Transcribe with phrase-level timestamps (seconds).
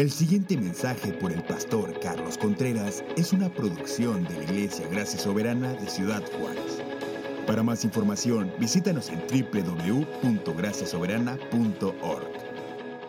[0.00, 5.18] El siguiente mensaje por el pastor Carlos Contreras es una producción de la Iglesia Gracia
[5.18, 6.82] Soberana de Ciudad Juárez.
[7.46, 12.28] Para más información, visítanos en www.graciasoberana.org.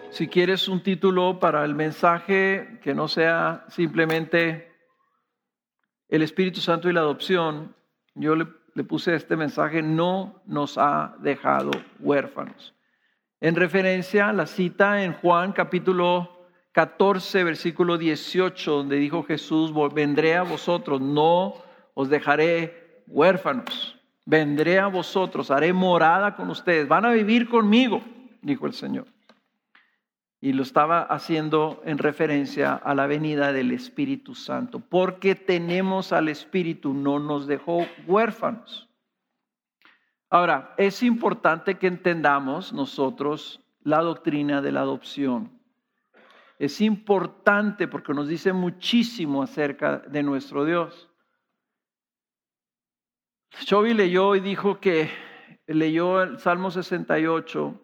[0.10, 4.69] Si quieres un título para el mensaje que no sea simplemente
[6.10, 7.73] el Espíritu Santo y la adopción,
[8.15, 11.71] yo le, le puse este mensaje, no nos ha dejado
[12.01, 12.76] huérfanos.
[13.39, 16.41] En referencia a la cita en Juan capítulo
[16.73, 21.55] 14, versículo 18, donde dijo Jesús, vendré a vosotros, no
[21.94, 28.02] os dejaré huérfanos, vendré a vosotros, haré morada con ustedes, van a vivir conmigo,
[28.41, 29.05] dijo el Señor.
[30.40, 36.30] Y lo estaba haciendo en referencia a la venida del Espíritu Santo, porque tenemos al
[36.30, 38.88] Espíritu, no nos dejó huérfanos.
[40.30, 45.61] Ahora, es importante que entendamos nosotros la doctrina de la adopción
[46.62, 51.10] es importante porque nos dice muchísimo acerca de nuestro Dios.
[53.66, 55.10] Chovy leyó y dijo que
[55.66, 57.84] leyó el Salmo 68,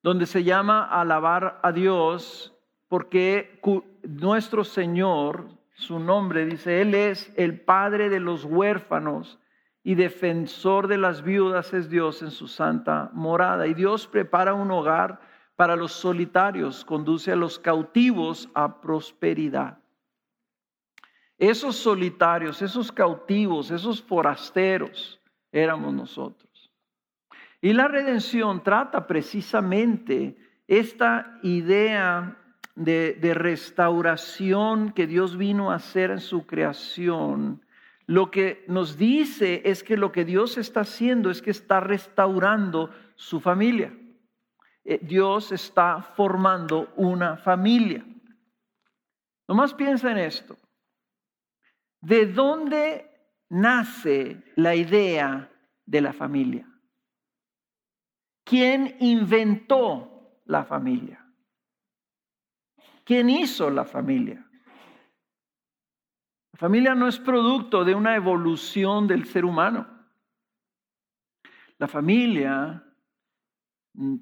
[0.00, 2.54] donde se llama alabar a Dios
[2.86, 3.60] porque
[4.04, 9.40] nuestro Señor, su nombre dice, Él es el Padre de los huérfanos
[9.82, 13.66] y defensor de las viudas es Dios en su santa morada.
[13.66, 15.18] Y Dios prepara un hogar
[15.58, 19.76] para los solitarios, conduce a los cautivos a prosperidad.
[21.36, 26.70] Esos solitarios, esos cautivos, esos forasteros éramos nosotros.
[27.60, 30.36] Y la redención trata precisamente
[30.68, 32.38] esta idea
[32.76, 37.62] de, de, restauración que Dios vino a hacer en su creación.
[38.06, 42.90] Lo que nos dice es que lo que Dios está haciendo es que está restaurando
[43.16, 43.92] su familia.
[44.90, 48.02] Eh, Dios está formando una familia.
[49.46, 50.56] Nomás piensa en esto.
[52.00, 53.06] ¿De dónde
[53.50, 55.52] nace la idea
[55.84, 56.66] de la familia?
[58.44, 61.22] ¿Quién inventó la familia?
[63.04, 64.42] ¿Quién hizo la familia?
[66.52, 69.86] La familia no es producto de una evolución del ser humano.
[71.76, 72.87] La familia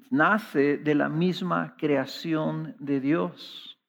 [0.09, 3.79] nace de la misma creación de Dios.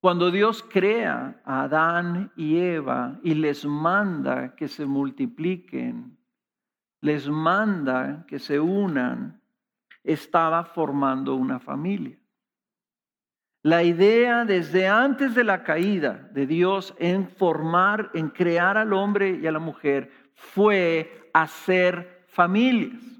[0.00, 6.18] Cuando Dios crea a Adán y Eva y les manda que se multipliquen,
[7.00, 9.40] les manda que se unan,
[10.02, 12.18] estaba formando una familia.
[13.62, 19.38] La idea desde antes de la caída de Dios en formar, en crear al hombre
[19.40, 23.13] y a la mujer, fue hacer familias.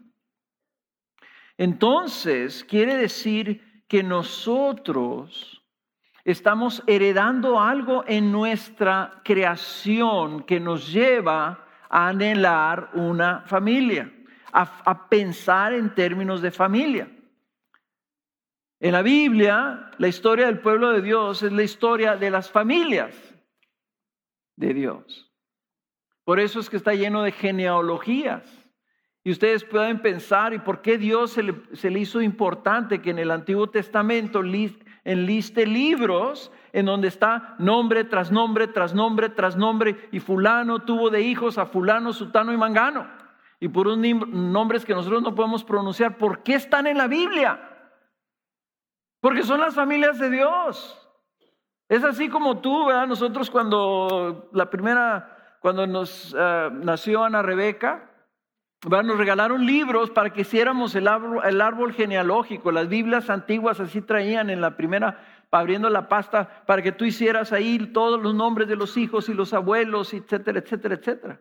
[1.56, 5.62] Entonces, quiere decir que nosotros
[6.25, 14.12] estamos heredando algo en nuestra creación que nos lleva a anhelar una familia,
[14.53, 17.09] a, pensar en términos de familia.
[18.81, 23.15] En la Biblia, la historia del pueblo de Dios es la historia de las familias
[24.56, 25.31] de Dios.
[26.25, 28.64] Por eso es que está lleno de genealogías.
[29.27, 31.43] Y ustedes pueden pensar, ¿y por qué Dios se
[31.91, 34.43] le, hizo importante que en el Antiguo Testamento
[35.03, 41.09] enliste libros en donde está nombre tras nombre, tras nombre, tras nombre, y fulano tuvo
[41.09, 43.09] de hijos a fulano, sutano y mangano?
[43.61, 47.59] Y por unos nombres que nosotros no podemos pronunciar, ¿por qué están en la Biblia?
[49.21, 51.01] Porque son las familias de Dios.
[51.89, 53.07] Es así como tú, ¿verdad?
[53.07, 58.11] Nosotros cuando la primera, cuando nos ah, nació Ana Rebeca,
[58.84, 62.71] nos regalaron libros para que hiciéramos el árbol, genealógico.
[62.71, 67.53] Las Biblias antiguas así traían en la primera, abriendo la pasta, para que tú hicieras
[67.53, 71.41] ahí todos los nombres de los hijos y los abuelos, etcétera, etcétera, etcétera.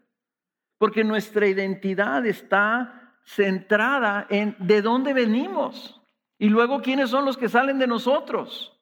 [0.78, 6.02] Porque nuestra identidad está centrada en de dónde venimos
[6.38, 8.78] y luego quiénes son los que salen de nosotros.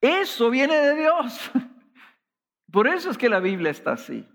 [0.00, 1.50] Eso viene de Dios.
[2.72, 4.26] Por eso es que la Biblia está así.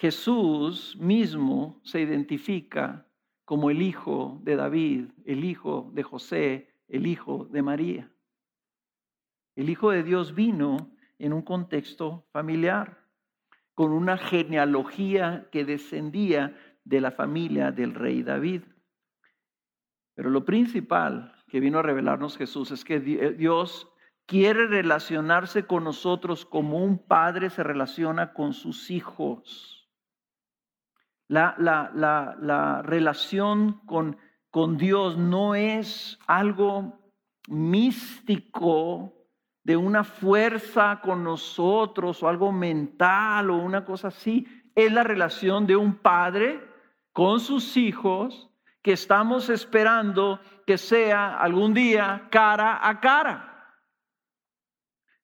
[0.00, 3.06] Jesús mismo se identifica
[3.44, 8.10] como el hijo de David, el hijo de José, el hijo de María.
[9.56, 13.04] El hijo de Dios vino en un contexto familiar,
[13.74, 18.62] con una genealogía que descendía de la familia del rey David.
[20.14, 23.86] Pero lo principal que vino a revelarnos Jesús es que Dios
[24.24, 29.79] quiere relacionarse con nosotros como un padre se relaciona con sus hijos.
[31.30, 34.16] La, la, relación con,
[34.50, 36.98] con, Dios no es algo
[37.46, 39.12] místico
[39.62, 44.44] de una fuerza con nosotros o algo mental o una cosa así.
[44.74, 46.60] Es la relación de un padre
[47.12, 48.50] con sus hijos
[48.82, 53.49] que estamos esperando que sea algún día cara a cara.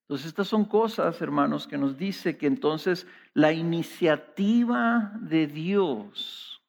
[0.07, 6.63] Entonces estas son cosas, hermanos, que nos dice que entonces la iniciativa de Dios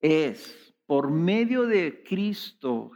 [0.00, 2.92] es por medio de Cristo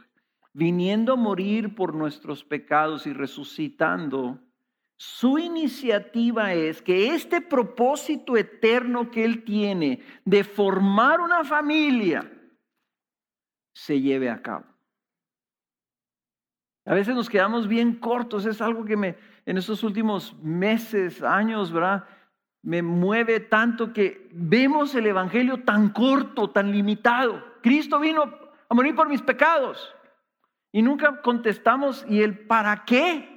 [0.51, 4.39] viniendo a morir por nuestros pecados y resucitando,
[4.97, 12.31] su iniciativa es que este propósito eterno que Él tiene de formar una familia
[13.73, 14.65] se lleve a cabo.
[16.85, 19.15] A veces nos quedamos bien cortos, es algo que me
[19.45, 22.05] en estos últimos meses, años, ¿verdad?
[22.61, 27.43] Me mueve tanto que vemos el Evangelio tan corto, tan limitado.
[27.61, 28.23] Cristo vino
[28.69, 29.93] a morir por mis pecados.
[30.71, 33.31] Y nunca contestamos, ¿y el para qué?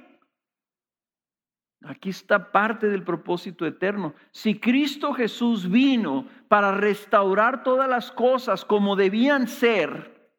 [1.83, 4.15] Aquí está parte del propósito eterno.
[4.31, 10.31] Si Cristo Jesús vino para restaurar todas las cosas como debían ser,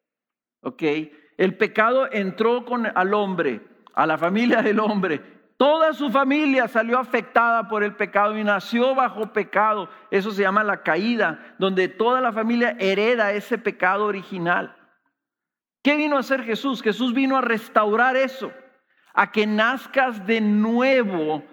[0.61, 0.83] ¿ok?
[1.37, 3.61] El pecado entró con al hombre,
[3.93, 5.36] a la familia del hombre.
[5.57, 9.89] Toda su familia salió afectada por el pecado y nació bajo pecado.
[10.11, 14.75] Eso se llama la caída, donde toda la familia hereda ese pecado original.
[15.81, 16.83] ¿Qué vino a hacer Jesús?
[16.83, 18.51] Jesús vino a restaurar eso,
[19.15, 21.43] a que nazcas de nuevo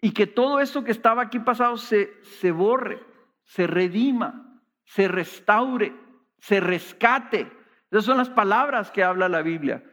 [0.00, 3.00] y que todo eso que estaba aquí pasado se, se borre,
[3.44, 5.94] se redima, se restaure,
[6.38, 7.48] se rescate.
[7.92, 9.84] Esas son las palabras que habla la Biblia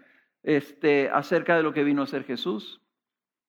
[0.42, 2.82] este, acerca de lo que vino a hacer Jesús.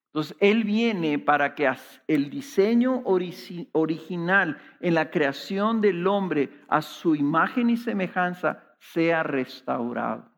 [0.08, 1.70] Entonces, Él viene para que
[2.06, 10.32] el diseño original en la creación del hombre a su imagen y semejanza sea restaurado.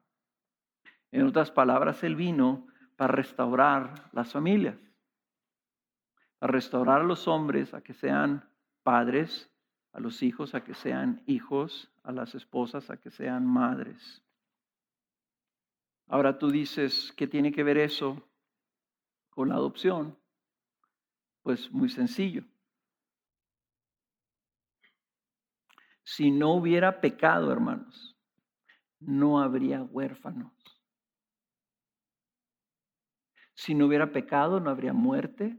[1.12, 4.76] En otras palabras, Él vino para restaurar las familias,
[6.40, 8.48] para restaurar a los hombres a que sean
[8.82, 9.52] padres,
[9.92, 14.22] a los hijos a que sean hijos, a las esposas a que sean madres.
[16.08, 18.29] Ahora tú dices, ¿qué tiene que ver eso
[19.40, 20.18] con la adopción?
[21.42, 22.44] Pues muy sencillo.
[26.02, 28.18] Si no hubiera pecado, hermanos,
[28.98, 30.52] no habría huérfanos.
[33.54, 35.58] Si no hubiera pecado, no habría muerte,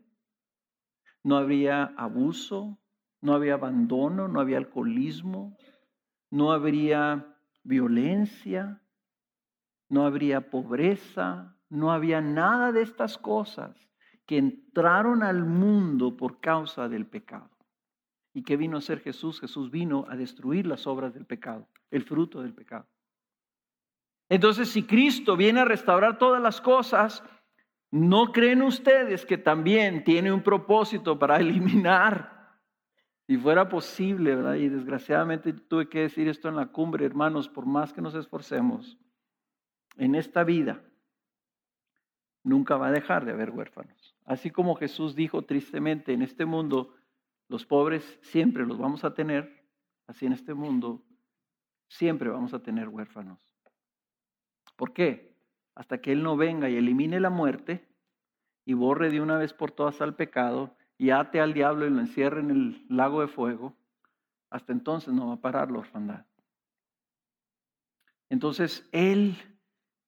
[1.23, 2.77] no habría abuso,
[3.19, 5.57] no habría abandono, no habría alcoholismo,
[6.29, 8.79] no habría violencia,
[9.89, 13.89] no habría pobreza, no había nada de estas cosas
[14.27, 17.49] que entraron al mundo por causa del pecado.
[18.33, 19.39] ¿Y qué vino a ser Jesús?
[19.39, 22.87] Jesús vino a destruir las obras del pecado, el fruto del pecado.
[24.27, 27.23] Entonces, si Cristo viene a restaurar todas las cosas,
[27.89, 32.59] ¿no creen ustedes que también tiene un propósito para eliminar?
[33.27, 34.55] Si fuera posible, ¿verdad?
[34.55, 38.97] Y desgraciadamente tuve que decir esto en la cumbre, hermanos, por más que nos esforcemos,
[39.95, 40.83] en esta vida
[42.43, 44.15] nunca va a dejar de haber huérfanos.
[44.25, 46.95] Así como Jesús dijo tristemente, en este mundo
[47.47, 49.65] los pobres siempre los vamos a tener,
[50.07, 51.03] así en este mundo
[51.87, 53.39] siempre vamos a tener huérfanos.
[54.75, 55.35] ¿Por qué?
[55.75, 57.87] Hasta que Él no venga y elimine la muerte
[58.65, 61.99] y borre de una vez por todas al pecado y ate al diablo y lo
[61.99, 63.75] encierre en el lago de fuego,
[64.49, 66.25] hasta entonces no va a parar la orfandad.
[68.29, 69.35] Entonces Él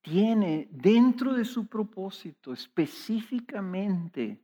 [0.03, 4.39] tiene dentro de su propósito específicamente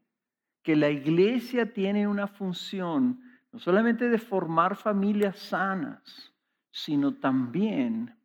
[0.63, 6.33] que la iglesia tiene una función no solamente de formar familias sanas,
[6.71, 8.15] sino también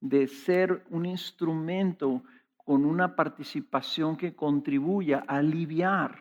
[0.00, 2.24] de ser un instrumento
[2.56, 6.18] con una participación que contribuya a aliviar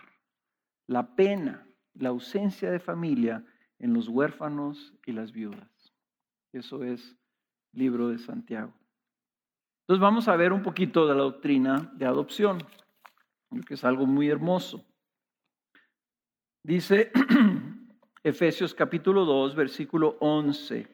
[0.88, 3.44] la pena, la ausencia de familia
[3.80, 5.94] en los huérfanos y las viudas.
[6.52, 7.16] Eso es
[7.72, 8.74] libro de Santiago.
[9.89, 12.60] Entonces vamos a ver un poquito de la doctrina de adopción,
[13.65, 14.86] que es algo muy hermoso.
[16.62, 17.12] Dice
[18.24, 20.88] Efesios capítulo 2, versículo 11.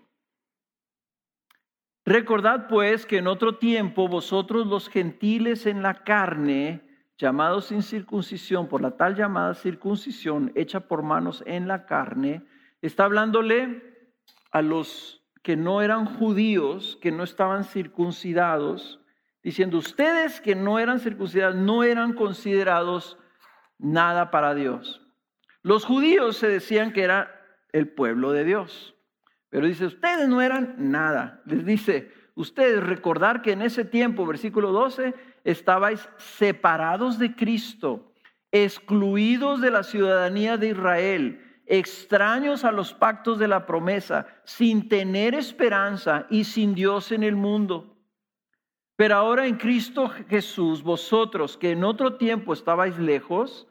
[2.05, 6.81] Recordad pues que en otro tiempo vosotros los gentiles en la carne,
[7.17, 12.45] llamados sin circuncisión por la tal llamada circuncisión hecha por manos en la carne,
[12.81, 14.07] está hablándole
[14.51, 18.99] a los que no eran judíos, que no estaban circuncidados,
[19.43, 23.19] diciendo, ustedes que no eran circuncidados no eran considerados
[23.77, 25.05] nada para Dios.
[25.61, 27.29] Los judíos se decían que era
[27.73, 28.95] el pueblo de Dios.
[29.49, 31.43] Pero dice, ustedes no eran nada.
[31.45, 38.11] Les dice, ustedes recordar que en ese tiempo, versículo 12, estabais separados de Cristo,
[38.51, 45.35] excluidos de la ciudadanía de Israel, extraños a los pactos de la promesa, sin tener
[45.35, 47.97] esperanza y sin Dios en el mundo.
[48.95, 53.67] Pero ahora en Cristo Jesús, vosotros que en otro tiempo estabais lejos,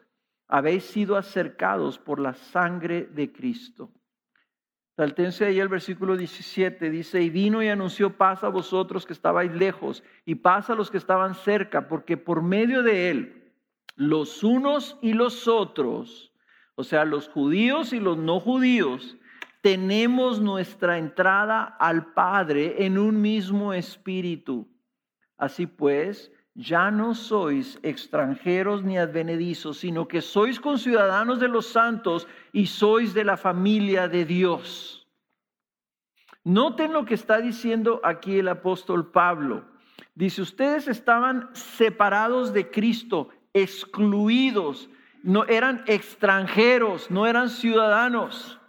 [0.48, 3.90] habéis sido acercados por la sangre de Cristo.
[4.96, 9.52] Saltense ahí el versículo 17, dice, y vino y anunció paz a vosotros que estabais
[9.52, 13.52] lejos y paz a los que estaban cerca, porque por medio de él,
[13.96, 16.33] los unos y los otros,
[16.76, 19.16] o sea, los judíos y los no judíos,
[19.60, 24.68] tenemos nuestra entrada al Padre en un mismo espíritu.
[25.38, 32.28] Así pues, ya no sois extranjeros ni advenedizos, sino que sois conciudadanos de los santos
[32.52, 35.08] y sois de la familia de Dios.
[36.44, 39.64] Noten lo que está diciendo aquí el apóstol Pablo.
[40.14, 44.90] Dice, ustedes estaban separados de Cristo, excluidos,
[45.24, 48.60] no eran extranjeros, no eran ciudadanos,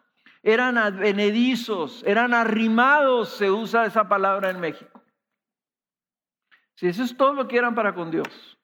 [0.41, 5.03] eran advenedizos, eran arrimados, se usa esa palabra en México.
[6.75, 8.57] Si eso es todo lo que eran para con Dios.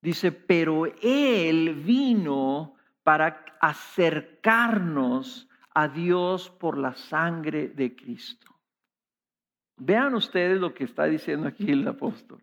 [0.00, 8.54] Dice, pero Él vino para acercarnos a Dios por la sangre de Cristo.
[9.78, 12.40] Vean ustedes lo que está diciendo aquí el apóstol.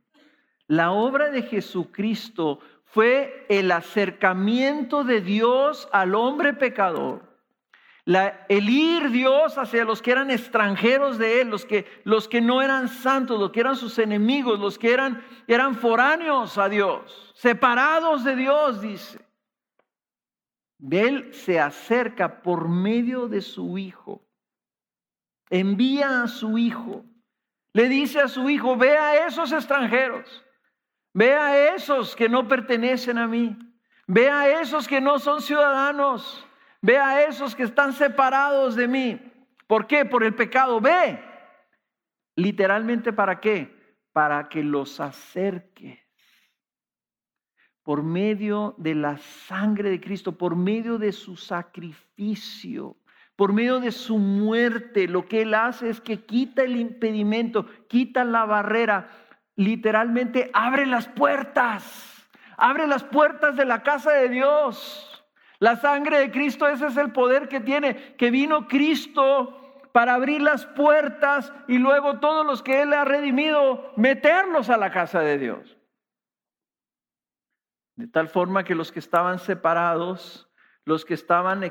[0.68, 7.28] La obra de Jesucristo fue el acercamiento de Dios al hombre pecador
[8.48, 11.66] el ir Dios hacia los que eran extranjeros de Él, los
[12.28, 16.70] que, no eran santos, los que eran sus enemigos, los que eran, eran foráneos a
[16.70, 19.20] Dios, separados de Dios, dice.
[20.90, 24.22] Él se acerca por medio de su Hijo.
[25.50, 27.04] Envía a su Hijo.
[27.74, 30.46] Le dice a su Hijo, ve a esos extranjeros.
[31.14, 33.58] Ve a esos que no pertenecen a mí.
[34.08, 36.46] Ve a esos que no son ciudadanos.
[36.82, 39.20] Ve a esos que están separados de mí.
[39.68, 40.06] ¿Por qué?
[40.06, 40.80] Por el pecado.
[40.80, 41.20] Ve.
[42.36, 43.76] Literalmente, ¿para qué?
[44.14, 46.00] Para que los acerques.
[47.84, 52.98] Por medio de la sangre de Cristo, por medio de su sacrificio,
[53.36, 58.26] por medio de su muerte, lo que Él hace es que quita el impedimento, quita
[58.26, 59.10] la barrera,
[59.58, 65.26] literalmente abre las puertas, abre las puertas de la casa de Dios.
[65.60, 70.42] La sangre de Cristo, ese es el poder que tiene, que vino Cristo para abrir
[70.42, 75.40] las puertas y luego todos los que Él ha redimido, meterlos a la casa de
[75.40, 75.78] Dios.
[77.96, 80.48] De tal forma que los que estaban separados,
[80.86, 81.68] los que estaban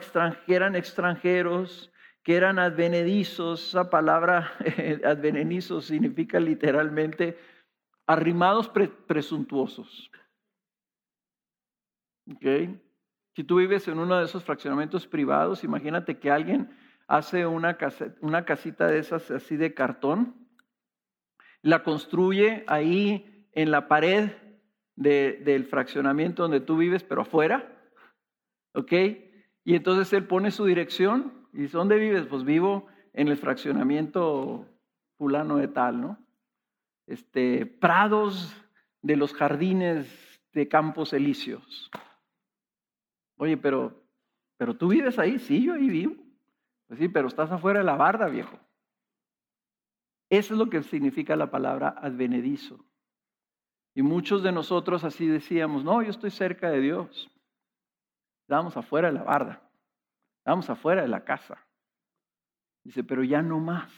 [0.48, 1.92] eran extranjeros,
[2.24, 4.52] que eran advenedizos, esa palabra
[5.04, 7.38] advenedizos significa literalmente
[8.06, 8.70] arrimados
[9.06, 10.10] presuntuosos.
[12.34, 12.80] ¿Okay?
[13.34, 16.70] Si tú vives en uno de esos fraccionamientos privados, imagínate que alguien
[17.08, 20.48] hace una, casita de esas así de cartón,
[21.62, 24.30] la construye ahí en la pared
[24.94, 27.76] del fraccionamiento donde tú vives, pero afuera,
[28.72, 28.92] ¿ok?
[29.64, 32.26] Y entonces él pone su dirección y dice, ¿dónde vives?
[32.26, 34.66] Pues vivo en el fraccionamiento
[35.18, 36.25] fulano de tal, ¿no?
[37.06, 38.54] Este, prados
[39.02, 41.90] de los jardines de Campos Elíseos.
[43.36, 44.02] Oye, pero,
[44.56, 46.16] pero tú vives ahí, sí, yo ahí vivo.
[46.86, 48.58] Pues sí, pero estás afuera de la barda, viejo.
[50.30, 52.84] Eso es lo que significa la palabra advenedizo.
[53.94, 57.30] Y muchos de nosotros así decíamos, no, yo estoy cerca de Dios.
[58.42, 59.62] Estamos afuera de la barda.
[60.38, 61.58] Estamos afuera de la casa.
[62.84, 63.90] Dice, pero ya no más.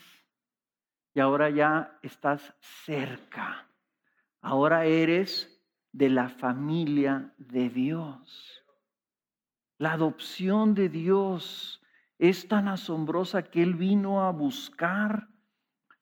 [1.18, 3.66] Y ahora ya estás cerca.
[4.40, 5.60] Ahora eres
[5.90, 8.62] de la familia de Dios.
[9.78, 11.82] La adopción de Dios
[12.20, 15.26] es tan asombrosa que Él vino a buscar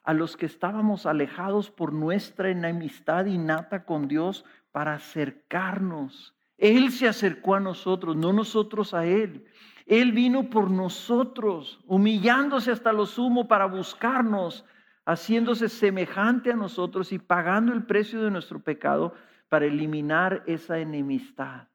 [0.03, 6.37] a los que estábamos alejados por nuestra enemistad innata con Dios para acercarnos.
[6.59, 9.47] Él se acercó a nosotros, no nosotros a Él.
[9.87, 14.67] Él vino por nosotros, humillándose hasta lo sumo para buscarnos,
[15.07, 19.15] haciéndose semejante a nosotros y pagando el precio de nuestro pecado
[19.49, 21.69] para eliminar esa enemistad.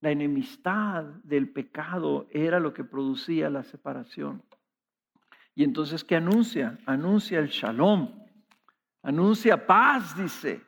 [0.00, 4.42] La enemistad del pecado era lo que producía la separación.
[5.54, 6.78] Y entonces, ¿qué anuncia?
[6.84, 8.10] Anuncia el shalom.
[9.02, 10.60] Anuncia paz, dice.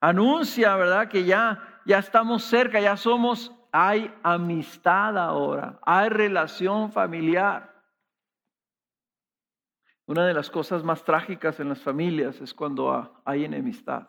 [0.00, 1.08] Anuncia, ¿verdad?
[1.08, 7.75] Que ya, ya estamos cerca, ya somos, hay amistad ahora, hay relación familiar.
[10.06, 14.08] Una de las cosas más trágicas en las familias es cuando hay enemistad.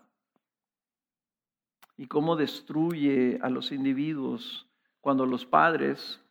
[1.97, 4.69] y cómo destruye a los individuos
[5.01, 6.23] cuando los padres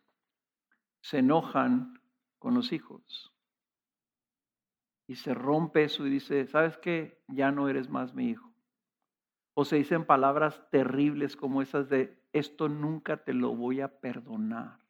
[1.01, 2.01] se enojan
[2.39, 3.33] con los hijos.
[5.07, 7.21] Y se rompe eso y dice, ¿sabes qué?
[7.27, 8.49] Ya no eres más mi hijo.
[9.53, 14.86] O se dicen palabras terribles como esas de, esto nunca te lo voy a perdonar.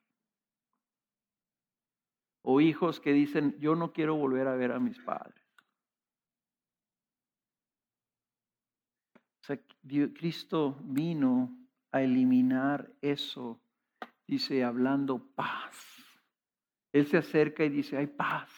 [2.41, 5.47] O hijos que dicen, yo no quiero volver a ver a mis padres.
[10.13, 11.57] Cristo vino
[11.91, 13.61] a eliminar eso,
[14.27, 15.97] dice, hablando paz.
[16.91, 18.49] Él se acerca y dice, hay paz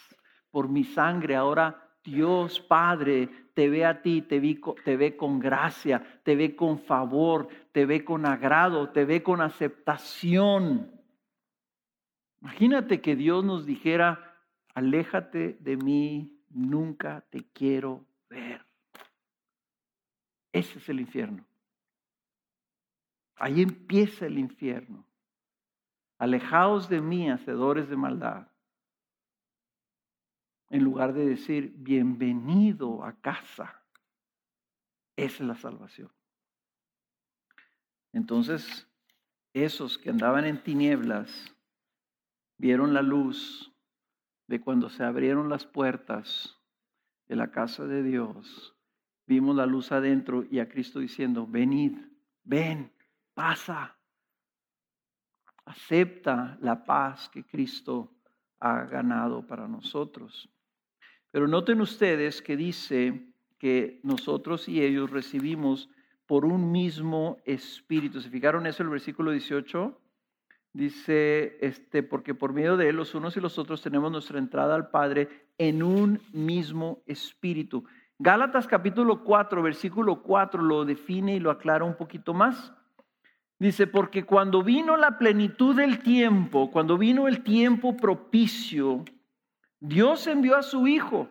[0.50, 1.36] por mi sangre.
[1.36, 4.40] Ahora Dios Padre te ve a ti, te,
[4.84, 9.42] te ve con gracia, te ve con favor, te ve con agrado, te ve con
[9.42, 10.99] aceptación.
[12.42, 14.38] Imagínate que Dios nos dijera,
[14.74, 18.66] aléjate de mí, nunca te quiero ver.
[20.52, 21.46] Ese es el infierno.
[23.36, 25.06] Ahí empieza el infierno.
[26.18, 28.48] Alejaos de mí, hacedores de maldad.
[30.70, 33.82] En lugar de decir, bienvenido a casa.
[35.16, 36.12] Es la salvación.
[38.12, 38.88] Entonces,
[39.54, 41.56] esos que andaban en tinieblas
[42.60, 43.74] vieron la luz
[44.46, 46.60] de cuando se abrieron las puertas
[47.28, 48.76] de la casa de Dios
[49.30, 51.96] vimos la luz adentro y a Cristo diciendo, venid,
[52.44, 52.92] ven,
[53.36, 53.96] pasa.
[55.66, 58.12] Acepta la paz que Cristo
[58.60, 60.50] ha ganado para nosotros.
[61.30, 65.92] Pero noten ustedes que dice que nosotros y ellos recibimos
[66.26, 68.22] por un mismo espíritu.
[68.22, 70.02] ¿Se fijaron eso en el versículo 18?
[70.72, 74.76] Dice, este, porque por medio de él los unos y los otros tenemos nuestra entrada
[74.76, 77.84] al Padre en un mismo espíritu.
[78.20, 82.74] Gálatas capítulo 4, versículo 4 lo define y lo aclara un poquito más.
[83.58, 89.04] Dice, porque cuando vino la plenitud del tiempo, cuando vino el tiempo propicio,
[89.80, 91.30] Dios envió a su Hijo,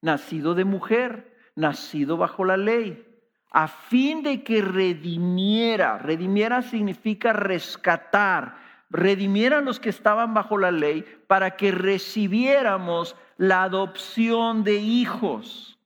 [0.00, 3.04] nacido de mujer, nacido bajo la ley,
[3.50, 10.70] a fin de que redimiera, redimiera significa rescatar, redimiera a los que estaban bajo la
[10.70, 15.78] ley para que recibiéramos la adopción de hijos.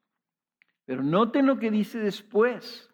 [0.85, 2.89] Pero noten lo que dice después.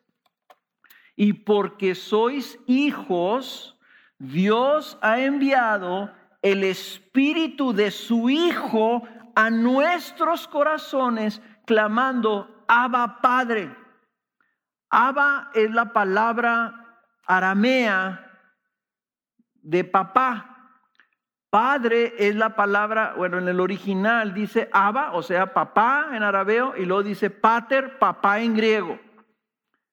[1.16, 3.76] Y porque sois hijos,
[4.18, 9.02] Dios ha enviado el espíritu de su Hijo
[9.34, 13.74] a nuestros corazones, clamando, Abba Padre.
[14.90, 18.27] Abba es la palabra aramea
[19.62, 20.54] de papá.
[21.50, 26.74] Padre es la palabra, bueno, en el original dice Abba, o sea, papá en arameo,
[26.76, 28.98] y luego dice pater, papá en griego.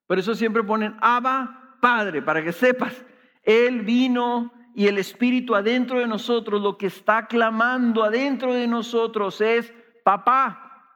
[0.06, 3.06] Por eso siempre ponen Abba, Padre, para que sepas,
[3.44, 9.40] Él vino y el Espíritu adentro de nosotros, lo que está clamando adentro de nosotros
[9.40, 9.74] es
[10.04, 10.92] papá,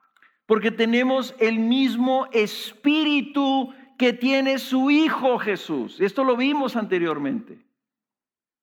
[0.45, 6.01] porque tenemos el mismo Espíritu que tiene su Hijo Jesús.
[6.01, 7.68] Esto lo vimos anteriormente.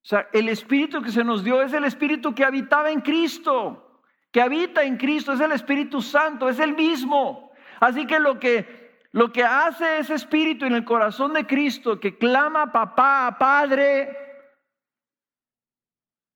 [0.06, 4.04] O sea, el Espíritu que se nos dio es el Espíritu que habitaba en Cristo,
[4.30, 7.50] que habita en Cristo, es el Espíritu Santo, es el mismo.
[7.80, 12.16] Así que lo que, lo que hace ese Espíritu en el corazón de Cristo, que
[12.16, 14.16] clama papá, Padre,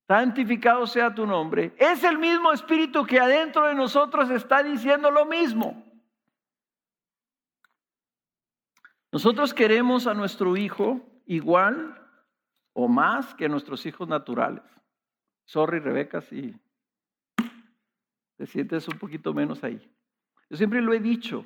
[0.08, 5.26] santificado sea tu nombre, es el mismo Espíritu que adentro de nosotros está diciendo lo
[5.26, 5.80] mismo.
[9.12, 11.99] Nosotros queremos a nuestro Hijo igual
[12.82, 14.64] o más que nuestros hijos naturales.
[15.44, 16.54] Sorry, Rebeca, si
[18.36, 19.78] te sientes un poquito menos ahí.
[20.48, 21.44] Yo siempre lo he dicho,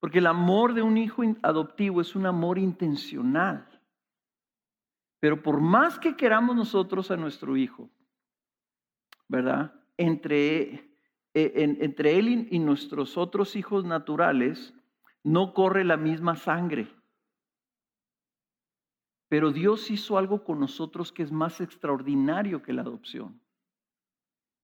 [0.00, 3.66] porque el amor de un hijo adoptivo es un amor intencional.
[5.18, 7.88] Pero por más que queramos nosotros a nuestro hijo,
[9.28, 9.72] ¿verdad?
[9.96, 10.92] Entre,
[11.32, 14.74] e, entre él y nuestros otros hijos naturales
[15.24, 16.97] no corre la misma sangre.
[19.28, 23.40] Pero Dios hizo algo con nosotros que es más extraordinario que la adopción.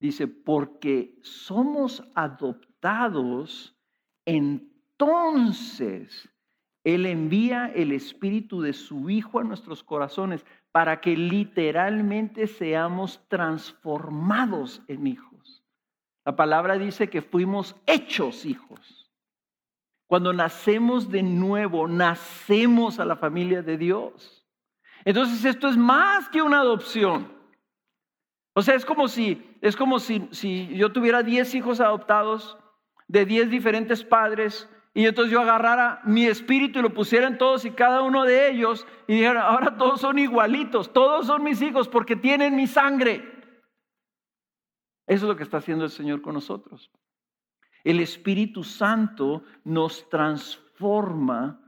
[0.00, 3.76] Dice, porque somos adoptados,
[4.24, 6.28] entonces
[6.82, 14.82] Él envía el Espíritu de su Hijo a nuestros corazones para que literalmente seamos transformados
[14.88, 15.62] en hijos.
[16.24, 19.10] La palabra dice que fuimos hechos hijos.
[20.06, 24.43] Cuando nacemos de nuevo, nacemos a la familia de Dios.
[25.04, 27.32] Entonces esto es más que una adopción.
[28.54, 32.56] O sea, es como si, es como si, si yo tuviera 10 hijos adoptados
[33.08, 37.64] de 10 diferentes padres y entonces yo agarrara mi espíritu y lo pusiera en todos
[37.64, 41.88] y cada uno de ellos y dijera, ahora todos son igualitos, todos son mis hijos
[41.88, 43.34] porque tienen mi sangre.
[45.06, 46.92] Eso es lo que está haciendo el Señor con nosotros.
[47.82, 51.60] El Espíritu Santo nos transforma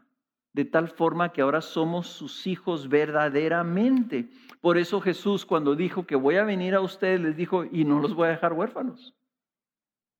[0.56, 4.30] de tal forma que ahora somos sus hijos verdaderamente.
[4.62, 8.00] Por eso Jesús cuando dijo que voy a venir a ustedes, les dijo, y no
[8.00, 9.14] los voy a dejar huérfanos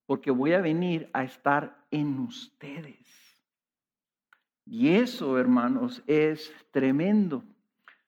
[0.06, 2.96] porque voy a venir a estar en ustedes.
[4.64, 7.42] Y eso, hermanos, es tremendo.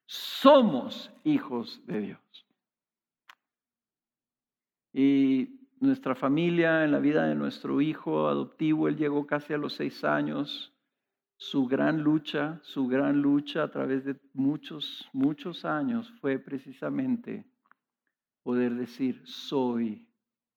[0.07, 2.47] Somos hijos de Dios.
[4.93, 9.75] Y nuestra familia, en la vida de nuestro hijo adoptivo, él llegó casi a los
[9.75, 10.73] seis años.
[11.39, 17.51] Su gran lucha, su gran lucha a través de muchos, muchos años fue precisamente
[18.43, 20.07] poder decir, soy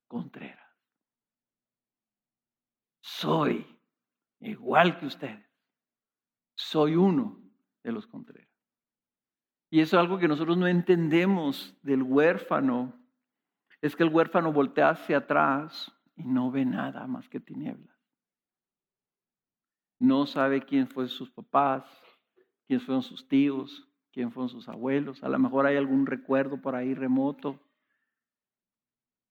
[0.08, 0.62] Contreras
[3.22, 3.66] soy
[4.40, 5.46] igual que ustedes.
[6.56, 7.40] Soy uno
[7.84, 8.50] de los Contreras.
[9.70, 13.00] Y eso es algo que nosotros no entendemos del huérfano.
[13.80, 17.96] Es que el huérfano voltea hacia atrás y no ve nada más que tinieblas.
[20.02, 21.86] No sabe quién fue sus papás,
[22.66, 25.24] quién fueron sus tíos, quién fueron sus abuelos.
[25.24, 27.60] A lo mejor hay algún recuerdo por ahí remoto.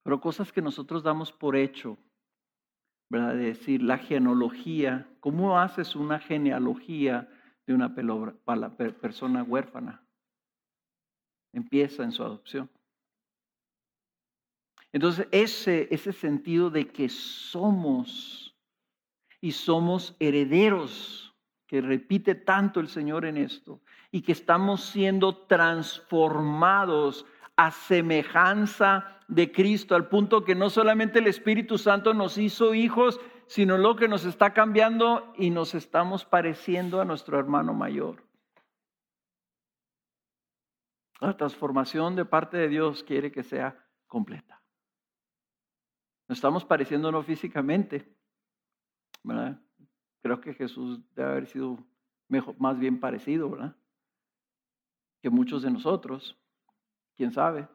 [0.01, 1.97] Pero cosas que nosotros damos por hecho
[3.11, 3.35] ¿verdad?
[3.35, 7.29] De decir la genealogía, ¿cómo haces una genealogía
[7.67, 10.01] de una persona huérfana?
[11.51, 12.69] Empieza en su adopción.
[14.93, 18.50] Entonces, ese, ese sentido de que somos
[19.41, 21.35] y somos herederos,
[21.67, 27.25] que repite tanto el Señor en esto, y que estamos siendo transformados
[27.55, 33.19] a semejanza de Cristo, al punto que no solamente el Espíritu Santo nos hizo hijos,
[33.47, 38.23] sino lo que nos está cambiando y nos estamos pareciendo a nuestro hermano mayor.
[41.19, 43.77] La transformación de parte de Dios quiere que sea
[44.07, 44.61] completa.
[46.27, 48.15] Nos estamos pareciendo no físicamente,
[50.21, 51.77] Creo que Jesús debe haber sido
[52.27, 53.75] mejor, más bien parecido, ¿verdad?
[55.21, 56.37] Que muchos de nosotros,
[57.15, 57.67] quién sabe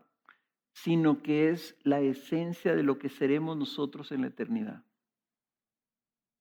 [0.77, 4.85] sino que es la esencia de lo que seremos nosotros en la eternidad.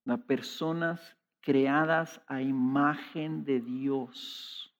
[0.03, 4.75] Las personas creadas a imagen de Dios.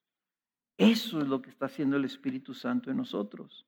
[0.78, 3.66] Eso es lo que está haciendo el Espíritu Santo en nosotros.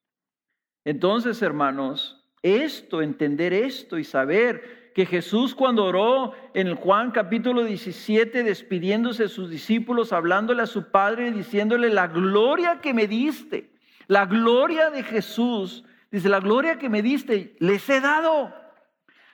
[0.84, 8.42] Entonces, hermanos, esto, entender esto y saber que Jesús cuando oró en Juan capítulo 17,
[8.42, 14.26] despidiéndose de sus discípulos, hablándole a su Padre, diciéndole, la gloria que me diste la
[14.26, 18.52] gloria de Jesús, dice, la gloria que me diste, les he dado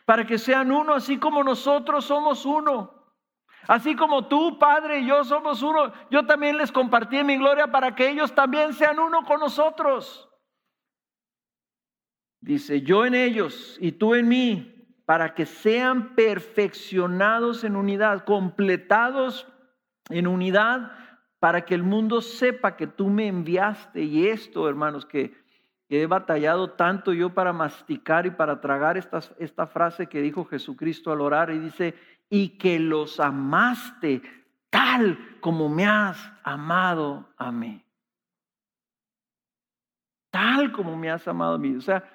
[0.06, 3.02] para que sean uno, así como nosotros somos uno.
[3.66, 7.96] Así como tú, Padre, y yo somos uno, yo también les compartí mi gloria para
[7.96, 10.28] que ellos también sean uno con nosotros.
[12.42, 14.73] Dice, yo en ellos y tú en mí,
[15.06, 19.48] para que sean perfeccionados en unidad, completados
[20.10, 20.92] en unidad
[21.40, 24.02] para que el mundo sepa que tú me enviaste.
[24.04, 25.42] Y esto, hermanos, que,
[25.90, 31.12] he batallado tanto yo para masticar y para tragar esta, esta frase que dijo Jesucristo
[31.12, 31.94] al orar y dice,
[32.30, 34.24] y que los amaste
[34.72, 37.86] tal como me has amado a mí.
[40.32, 41.76] Tal como me has amado a mí.
[41.76, 42.10] O sea,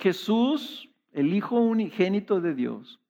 [0.00, 3.00] Jesús, el Hijo unigénito de Dios,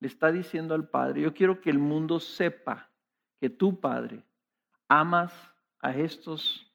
[0.00, 2.90] le está diciendo al Padre, yo quiero que el mundo sepa
[3.40, 4.24] que tú, Padre,
[4.88, 5.32] amas
[5.80, 6.70] a estos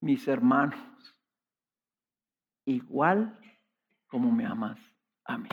[0.00, 0.78] mis hermanos
[2.64, 3.38] igual
[4.06, 4.78] como me amas
[5.24, 5.48] a mí.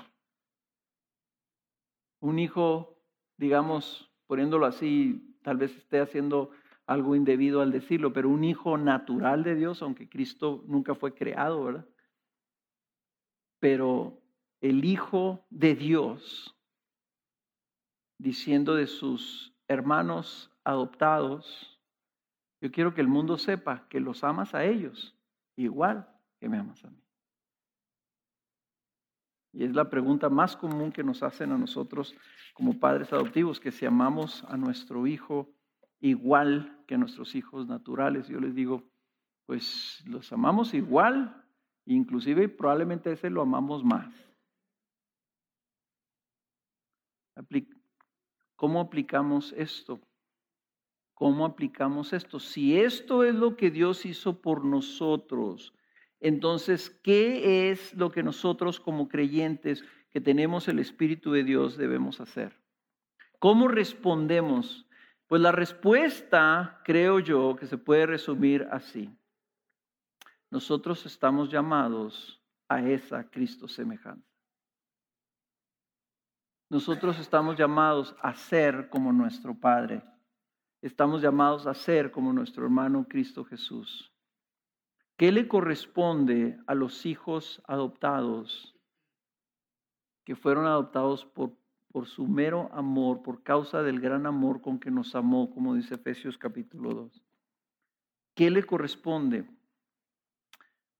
[2.19, 2.97] Un hijo,
[3.37, 6.51] digamos, poniéndolo así, tal vez esté haciendo
[6.85, 11.63] algo indebido al decirlo, pero un hijo natural de Dios, aunque Cristo nunca fue creado,
[11.63, 11.85] ¿verdad?
[13.61, 14.19] Pero
[14.59, 16.57] el hijo de Dios,
[18.17, 21.79] diciendo de sus hermanos adoptados,
[22.59, 25.15] yo quiero que el mundo sepa que los amas a ellos
[25.55, 27.01] igual que me amas a mí.
[29.53, 32.15] Y es la pregunta más común que nos hacen a nosotros
[32.55, 35.53] como padres adoptivos, que si amamos a nuestro hijo
[35.99, 38.89] igual que a nuestros hijos naturales, yo les digo,
[39.45, 41.45] pues los amamos igual,
[41.85, 44.13] inclusive probablemente ese lo amamos más.
[48.55, 49.99] ¿Cómo aplicamos esto?
[51.13, 52.39] ¿Cómo aplicamos esto?
[52.39, 55.73] Si esto es lo que Dios hizo por nosotros,
[56.19, 62.21] entonces, ¿qué es lo que nosotros como creyentes que tenemos el Espíritu de Dios debemos
[62.21, 62.61] hacer?
[63.39, 64.87] ¿Cómo respondemos?
[65.25, 69.09] Pues la respuesta, creo yo, que se puede resumir así.
[70.51, 74.29] Nosotros estamos llamados a esa Cristo semejanza.
[76.69, 80.03] Nosotros estamos llamados a ser como nuestro Padre.
[80.81, 84.13] Estamos llamados a ser como nuestro hermano Cristo Jesús.
[85.15, 88.75] ¿Qué le corresponde a los hijos adoptados
[90.25, 91.53] que fueron adoptados por,
[91.91, 95.95] por su mero amor, por causa del gran amor con que nos amó, como dice
[95.95, 97.23] Efesios capítulo 2?
[98.33, 99.45] ¿Qué le corresponde?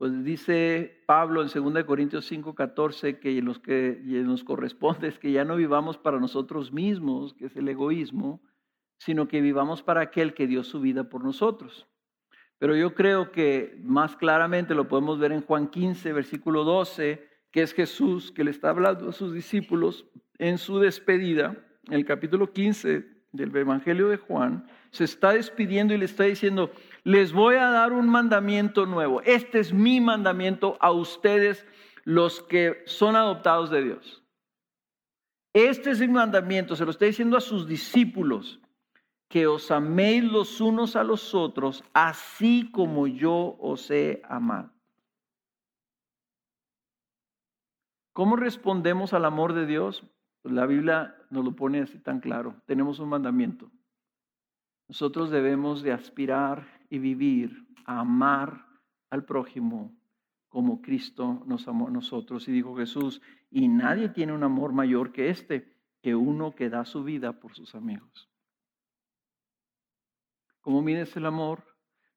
[0.01, 5.31] Pues dice Pablo en 2 Corintios 5, 14 que, los que nos corresponde es que
[5.31, 8.41] ya no vivamos para nosotros mismos, que es el egoísmo,
[8.97, 11.85] sino que vivamos para aquel que dio su vida por nosotros.
[12.57, 17.61] Pero yo creo que más claramente lo podemos ver en Juan 15, versículo 12, que
[17.61, 20.07] es Jesús que le está hablando a sus discípulos
[20.39, 25.97] en su despedida, en el capítulo 15 del Evangelio de Juan, se está despidiendo y
[25.97, 26.71] le está diciendo,
[27.03, 29.21] les voy a dar un mandamiento nuevo.
[29.21, 31.65] Este es mi mandamiento a ustedes,
[32.03, 34.23] los que son adoptados de Dios.
[35.53, 38.59] Este es el mandamiento, se lo está diciendo a sus discípulos,
[39.27, 44.71] que os améis los unos a los otros, así como yo os he amado.
[48.13, 50.03] ¿Cómo respondemos al amor de Dios?
[50.41, 52.55] Pues la Biblia nos lo pone así tan claro.
[52.65, 53.71] Tenemos un mandamiento.
[54.89, 58.67] Nosotros debemos de aspirar y vivir a amar
[59.09, 59.97] al prójimo
[60.49, 62.47] como Cristo nos amó a nosotros.
[62.49, 66.83] Y dijo Jesús, y nadie tiene un amor mayor que este, que uno que da
[66.83, 68.29] su vida por sus amigos.
[70.59, 71.63] ¿Cómo mides el amor?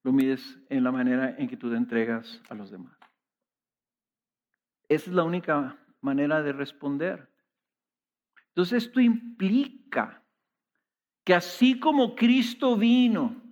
[0.03, 2.99] Lo mides en la manera en que tú te entregas a los demás.
[4.89, 7.33] Esa es la única manera de responder.
[8.49, 10.21] Entonces esto implica
[11.23, 13.44] que así como Cristo vino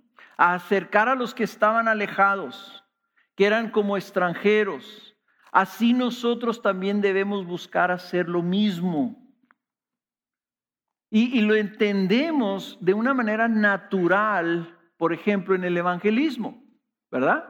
[0.43, 2.85] a acercar a los que estaban alejados,
[3.37, 5.17] que eran como extranjeros,
[5.53, 9.25] así nosotros también debemos buscar hacer lo mismo.
[11.11, 16.61] Y, lo entendemos de una manera natural, por ejemplo, en el evangelismo,
[17.09, 17.45] ¿verdad?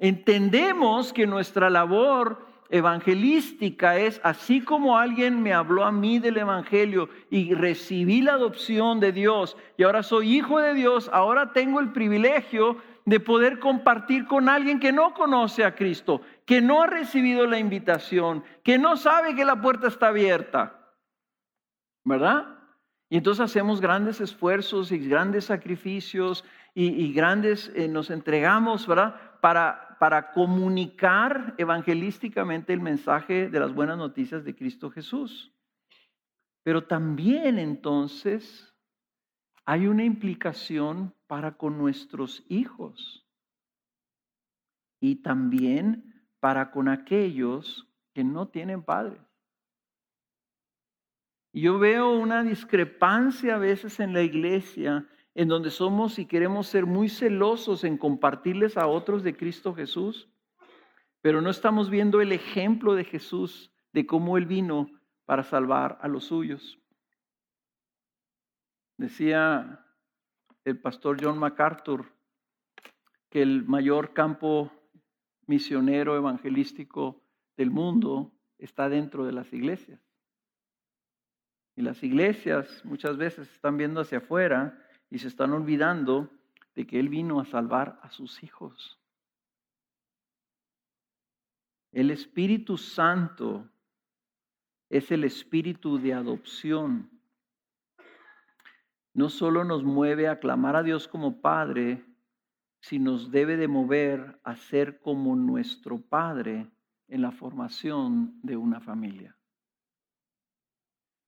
[0.00, 7.10] Entendemos que nuestra labor evangelística es, así como alguien me habló a mí del Evangelio
[7.30, 11.92] y recibí la adopción de Dios y ahora soy hijo de Dios, ahora tengo el
[11.92, 17.46] privilegio de poder compartir con alguien que no conoce a Cristo, que no ha recibido
[17.46, 20.78] la invitación, que no sabe que la puerta está abierta.
[22.04, 22.46] ¿Verdad?
[23.10, 26.42] Y entonces hacemos grandes esfuerzos y grandes sacrificios
[26.74, 29.14] y, grandes, eh, nos entregamos, ¿verdad?
[29.42, 35.54] Para, para comunicar evangelísticamente el mensaje de las buenas noticias de Cristo Jesús.
[36.64, 38.74] Pero también entonces
[39.64, 43.24] hay una implicación para con nuestros hijos
[44.98, 49.20] y también para con aquellos que no tienen padres.
[51.52, 56.86] Yo veo una discrepancia a veces en la iglesia en donde somos y queremos ser
[56.86, 60.28] muy celosos en compartirles a otros de Cristo Jesús,
[61.20, 64.90] pero no estamos viendo el ejemplo de Jesús, de cómo Él vino
[65.24, 66.78] para salvar a los suyos.
[68.98, 69.86] Decía
[70.64, 72.12] el pastor John MacArthur
[73.30, 74.70] que el mayor campo
[75.46, 77.22] misionero evangelístico
[77.56, 80.00] del mundo está dentro de las iglesias.
[81.74, 84.78] Y las iglesias muchas veces están viendo hacia afuera
[85.12, 86.30] y se están olvidando
[86.74, 88.98] de que Él vino a salvar a sus hijos.
[91.92, 93.68] El Espíritu Santo
[94.88, 97.10] es el espíritu de adopción.
[99.12, 102.02] No solo nos mueve a clamar a Dios como Padre,
[102.80, 106.70] sino nos debe de mover a ser como nuestro Padre
[107.08, 109.36] en la formación de una familia.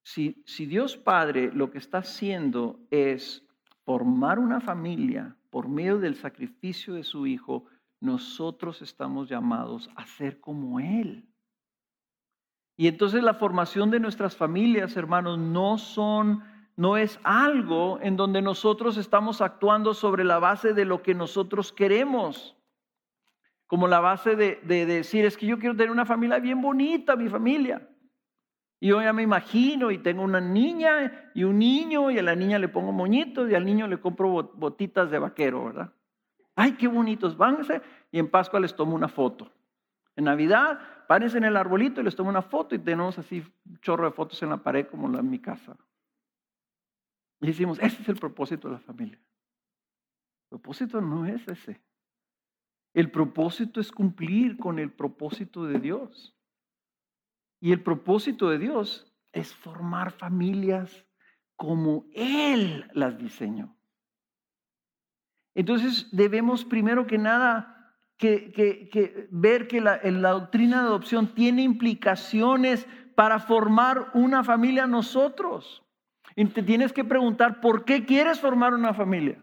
[0.03, 3.45] Si, si Dios Padre lo que está haciendo es
[3.85, 7.65] formar una familia por medio del sacrificio de su Hijo,
[8.01, 11.29] nosotros estamos llamados a ser como Él.
[12.77, 16.43] Y entonces la formación de nuestras familias, hermanos, no son,
[16.77, 21.73] no es algo en donde nosotros estamos actuando sobre la base de lo que nosotros
[21.73, 22.57] queremos.
[23.67, 27.15] Como la base de, de decir, es que yo quiero tener una familia bien bonita,
[27.17, 27.89] mi familia.
[28.81, 32.35] Y yo ya me imagino y tengo una niña y un niño y a la
[32.35, 35.93] niña le pongo moñitos y al niño le compro botitas de vaquero, ¿verdad?
[36.55, 37.83] Ay, qué bonitos, váyanse
[38.13, 39.51] y en Pascua les tomo una foto.
[40.17, 43.79] En Navidad, párense en el arbolito y les tomo una foto y tenemos así un
[43.81, 45.77] chorro de fotos en la pared como la en mi casa.
[47.41, 49.19] Y decimos, ese es el propósito de la familia.
[49.19, 51.81] El propósito no es ese.
[52.95, 56.35] El propósito es cumplir con el propósito de Dios.
[57.65, 61.07] Y el propósito de Dios es formar familias
[61.57, 63.75] como Él las diseñó.
[65.55, 67.97] Entonces debemos primero que nada
[69.31, 75.83] ver que la, doctrina de adopción tiene implicaciones para formar una familia nosotros.
[76.37, 79.43] Y te tienes que preguntar, ¿por qué quieres formar una familia?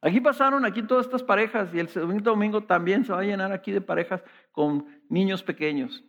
[0.00, 3.70] Aquí pasaron aquí todas estas parejas y el domingo también se va a llenar aquí
[3.70, 6.07] de parejas con niños pequeños.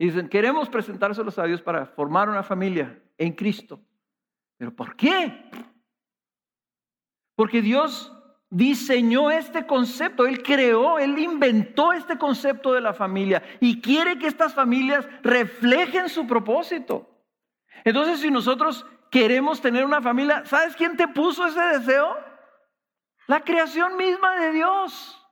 [0.00, 3.78] Y dicen, queremos presentárselos a Dios para formar una familia en Cristo.
[4.56, 5.44] ¿Pero por qué?
[7.34, 8.10] Porque Dios
[8.48, 14.26] diseñó este concepto, Él creó, Él inventó este concepto de la familia y quiere que
[14.26, 17.06] estas familias reflejen su propósito.
[17.84, 22.16] Entonces, si nosotros queremos tener una familia, ¿sabes quién te puso ese deseo?
[23.26, 25.30] La creación misma de Dios.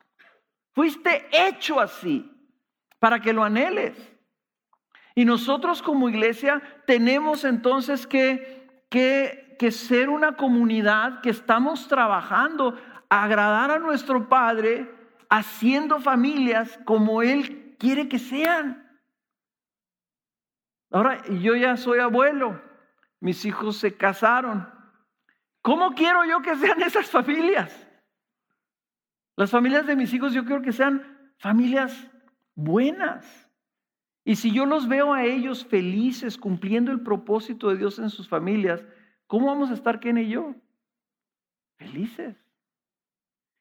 [0.74, 2.31] Fuiste hecho así
[2.98, 4.17] para que lo anheles.
[5.18, 13.24] Y nosotros como iglesia tenemos entonces que, que, ser una comunidad que estamos trabajando a
[13.24, 14.88] agradar a nuestro Padre,
[15.28, 18.96] haciendo familias como Él quiere que sean.
[20.92, 22.62] Ahora, yo ya soy abuelo,
[23.18, 24.72] mis hijos se casaron.
[25.62, 27.88] ¿Cómo quiero yo que sean esas familias?
[29.35, 32.09] Las familias de mis hijos yo quiero que sean familias
[32.54, 33.47] buenas.
[34.28, 38.28] Y si yo los veo a ellos felices cumpliendo el propósito de Dios en sus
[38.28, 38.84] familias,
[39.26, 40.54] ¿cómo vamos a estar Ken y yo?
[41.78, 42.36] Felices.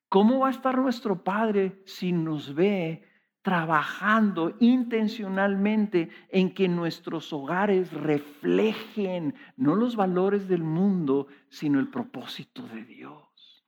[0.10, 3.01] ¿Cómo va a estar nuestro Padre si nos ve
[3.41, 12.67] trabajando intencionalmente en que nuestros hogares reflejen no los valores del mundo, sino el propósito
[12.67, 13.63] de Dios?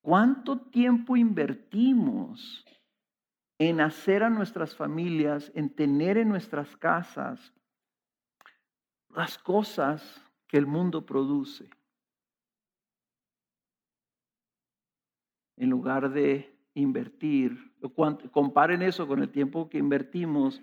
[0.00, 2.64] ¿Cuánto tiempo invertimos
[3.58, 7.52] en hacer a nuestras familias, en tener en nuestras casas
[9.10, 11.68] las cosas que el mundo produce?
[15.56, 17.72] En lugar de invertir,
[18.32, 20.60] comparen eso con el tiempo que invertimos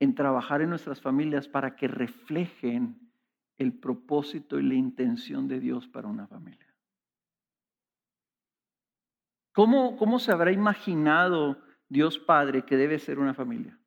[0.00, 3.04] en trabajar en nuestras familias para que reflejen
[3.58, 6.74] el propósito y la intención de Dios para una familia.
[9.52, 13.78] ¿Cómo, se habrá imaginado Dios Padre que debe ser una familia?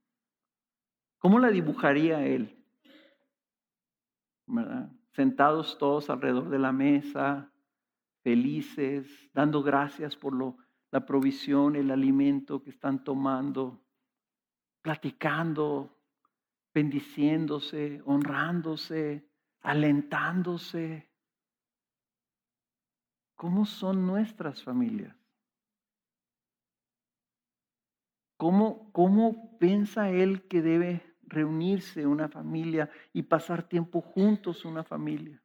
[1.20, 2.54] ¿Cómo la dibujaría Él?
[5.12, 7.52] Sentados todos alrededor de la mesa,
[8.22, 10.34] felices, dando gracias por
[10.92, 13.84] la provisión, el alimento que están tomando,
[14.82, 15.98] platicando,
[16.74, 19.28] bendiciéndose, honrándose,
[19.62, 21.12] alentándose.
[23.36, 25.17] ¿Cómo son nuestras familias?
[28.38, 35.42] ¿Cómo, ¿Cómo piensa él que debe reunirse una familia y pasar tiempo juntos una familia?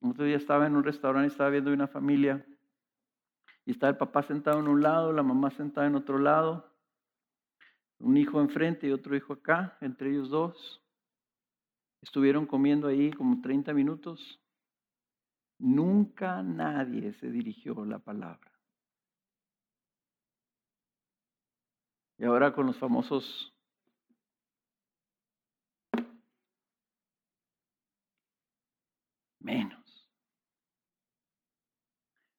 [0.00, 2.44] Otro día estaba en un restaurante y estaba viendo una familia
[3.64, 6.74] y estaba el papá sentado en un lado, la mamá sentada en otro lado,
[7.98, 10.82] un hijo enfrente y otro hijo acá, entre ellos dos.
[12.00, 14.40] Estuvieron comiendo ahí como 30 minutos.
[15.58, 18.47] Nunca nadie se dirigió la palabra.
[22.18, 23.54] Y ahora con los famosos
[29.38, 30.08] menos.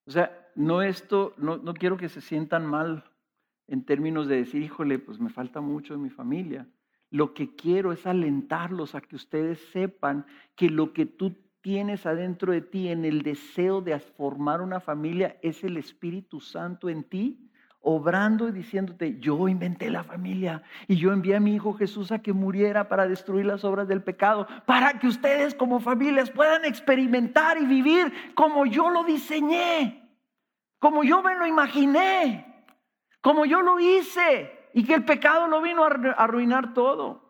[0.05, 3.05] O sea, no esto, no, no, quiero que se sientan mal
[3.67, 6.67] en términos de decir, híjole, pues me falta mucho de mi familia.
[7.09, 12.51] Lo que quiero es alentarlos a que ustedes sepan que lo que tú tienes adentro
[12.51, 17.48] de ti en el deseo de formar una familia es el Espíritu Santo en ti
[17.81, 22.19] obrando y diciéndote, yo inventé la familia y yo envié a mi hijo Jesús a
[22.19, 27.57] que muriera para destruir las obras del pecado, para que ustedes como familias puedan experimentar
[27.57, 30.09] y vivir como yo lo diseñé,
[30.79, 32.65] como yo me lo imaginé,
[33.21, 35.87] como yo lo hice y que el pecado lo vino a
[36.17, 37.29] arruinar todo.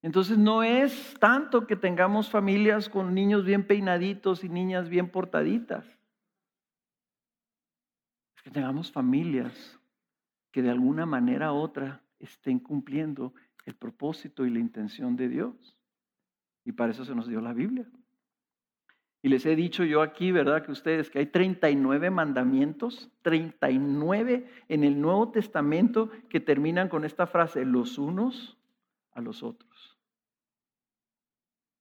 [0.00, 5.84] Entonces no es tanto que tengamos familias con niños bien peinaditos y niñas bien portaditas
[8.44, 9.80] que tengamos familias
[10.52, 13.34] que de alguna manera u otra estén cumpliendo
[13.64, 15.76] el propósito y la intención de Dios.
[16.64, 17.86] Y para eso se nos dio la Biblia.
[19.22, 20.62] Y les he dicho yo aquí, ¿verdad?
[20.62, 27.26] Que ustedes, que hay 39 mandamientos, 39 en el Nuevo Testamento que terminan con esta
[27.26, 28.58] frase, los unos
[29.12, 29.98] a los otros.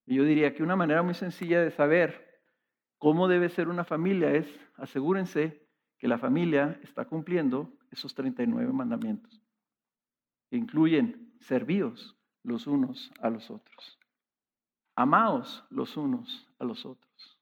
[0.06, 2.42] Y yo diría que una manera muy sencilla de saber
[2.98, 4.48] cómo debe ser una familia es
[4.78, 5.63] asegúrense
[6.04, 9.42] que la familia está cumpliendo esos 39 mandamientos,
[10.50, 13.98] que incluyen servíos los unos a los otros,
[14.98, 17.40] amaos los unos a los otros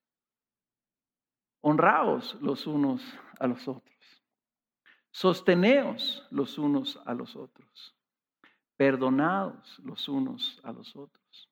[1.62, 3.01] honraos los unos
[3.39, 3.97] a los otros.
[5.09, 7.95] Sosteneos los unos a los otros.
[8.78, 11.49] Perdonaos los unos a los otros.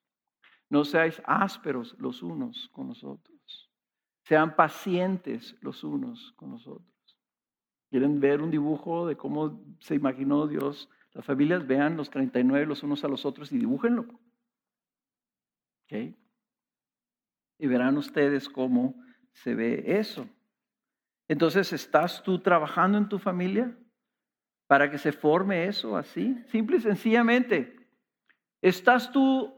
[0.69, 3.71] No seáis ásperos los unos con los otros.
[4.23, 6.98] Sean pacientes los unos con los otros.
[7.89, 10.89] ¿Quieren ver un dibujo de cómo se imaginó Dios?
[11.13, 14.05] Las familias vean los 39 los unos a los otros y dibújenlo.
[15.85, 16.15] ¿Okay?
[17.57, 18.95] Y verán ustedes cómo
[19.33, 20.27] se ve eso.
[21.27, 23.75] Entonces, ¿estás tú trabajando en tu familia
[24.67, 26.37] para que se forme eso así?
[26.51, 27.75] Simple y sencillamente.
[28.61, 29.51] ¿Estás tú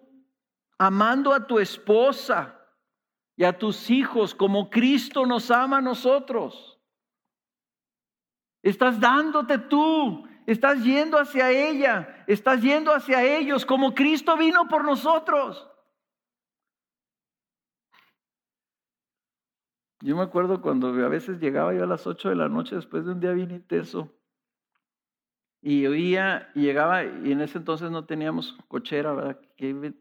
[0.78, 2.58] amando a tu esposa
[3.36, 6.81] y a tus hijos como Cristo nos ama a nosotros?
[8.64, 14.84] Estás dándote tú, estás yendo hacia ella, estás yendo hacia ellos como Cristo vino por
[14.84, 15.68] nosotros.
[20.02, 23.06] Yo me acuerdo cuando a veces llegaba yo a las 8 de la noche después
[23.06, 24.12] de un día bien intenso
[25.62, 29.40] y oía y llegaba y en ese entonces no teníamos cochera, ¿verdad?
[29.56, 29.94] Que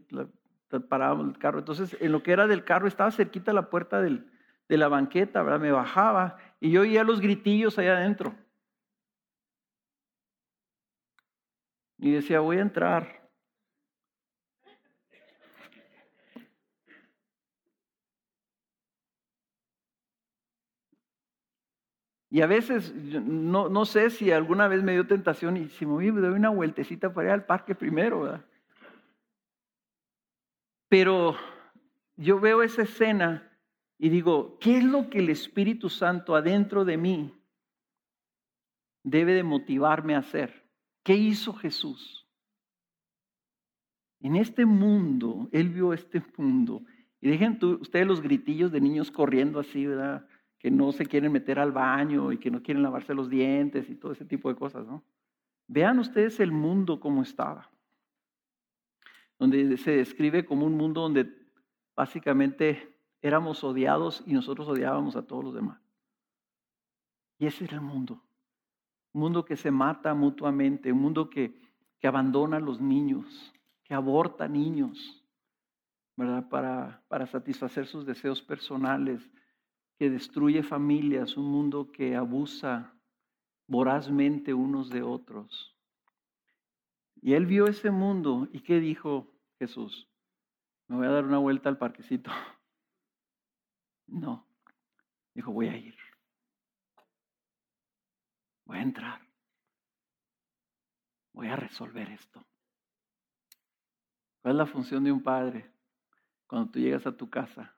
[0.89, 1.59] parábamos el carro.
[1.59, 4.23] Entonces, en lo que era del carro estaba cerquita la puerta de
[4.69, 5.61] la banqueta, ¿verdad?
[5.61, 8.35] Me bajaba y yo oía los gritillos allá adentro.
[12.01, 13.21] Y decía, voy a entrar.
[22.31, 25.93] Y a veces, no, no, sé si alguna vez me dio tentación y si me
[25.93, 28.45] voy, doy una vueltecita para ir al parque primero, ¿verdad?
[30.89, 31.37] Pero
[32.17, 33.59] yo veo esa escena
[33.99, 37.35] y digo, ¿qué es lo que el Espíritu Santo adentro de mí
[39.03, 40.60] debe de motivarme a hacer?
[41.03, 42.27] ¿Qué hizo Jesús?
[44.21, 46.83] En este mundo, Él vio este mundo.
[47.21, 50.27] Y dejen ustedes los gritillos de niños corriendo así, ¿verdad?
[50.61, 53.95] que no se quieren meter al baño y que no quieren lavarse los dientes y
[53.95, 55.03] todo ese tipo de cosas, ¿no?
[55.67, 57.71] Vean ustedes el mundo como estaba,
[59.39, 61.33] donde se describe como un mundo donde
[61.97, 65.81] básicamente éramos odiados y nosotros odiábamos a todos los demás.
[67.39, 68.23] Y ese era el mundo,
[69.13, 71.55] un mundo que se mata mutuamente, un mundo que,
[71.99, 73.53] que abandona a los niños,
[73.85, 75.25] que aborta niños,
[76.17, 76.49] ¿verdad?
[76.49, 79.29] Para, para satisfacer sus deseos personales,
[79.99, 82.95] que destruye familias, un mundo que abusa
[83.67, 85.77] vorazmente unos de otros.
[87.23, 90.09] Y él vio ese mundo y ¿qué dijo Jesús?
[90.89, 92.31] Me voy a dar una vuelta al parquecito.
[94.13, 94.45] No,
[95.35, 95.95] dijo, voy a ir.
[98.71, 99.21] Voy a entrar.
[101.33, 102.47] Voy a resolver esto.
[104.41, 105.75] ¿Cuál es la función de un padre
[106.47, 107.77] cuando tú llegas a tu casa?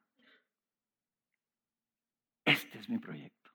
[2.44, 3.50] Este es mi proyecto.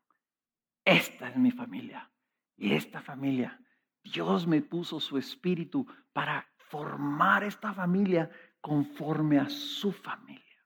[0.83, 2.11] Esta es mi familia.
[2.55, 3.63] Y esta familia,
[4.03, 10.65] Dios me puso su espíritu para formar esta familia conforme a su familia.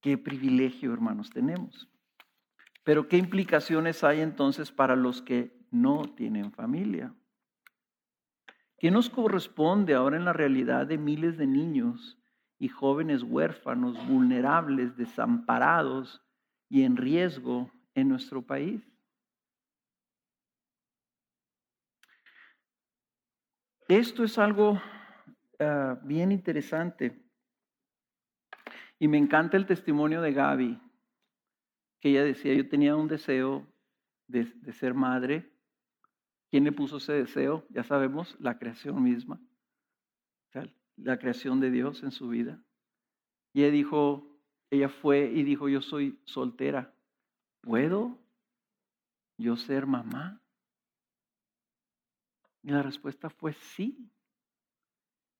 [0.00, 1.86] Qué privilegio, hermanos, tenemos.
[2.86, 7.12] Pero ¿qué implicaciones hay entonces para los que no tienen familia?
[8.78, 12.16] ¿Qué nos corresponde ahora en la realidad de miles de niños
[12.58, 16.22] y jóvenes huérfanos, vulnerables, desamparados
[16.68, 18.82] y en riesgo en nuestro país.
[23.88, 24.80] Esto es algo
[25.60, 27.22] ah, bien interesante.
[28.98, 30.80] Y me encanta el testimonio de Gaby,
[32.00, 33.66] que ella decía, yo tenía un deseo
[34.26, 35.50] de, ser madre.
[36.50, 37.66] ¿Quién le puso ese deseo?
[37.70, 39.40] Ya sabemos, la creación misma
[40.96, 42.62] la creación de Dios en su vida.
[43.52, 44.40] Y ella dijo,
[44.70, 46.94] ella fue y dijo, yo soy soltera.
[47.60, 48.18] ¿Puedo
[49.38, 50.40] yo ser mamá?
[52.62, 54.10] Y la respuesta fue sí.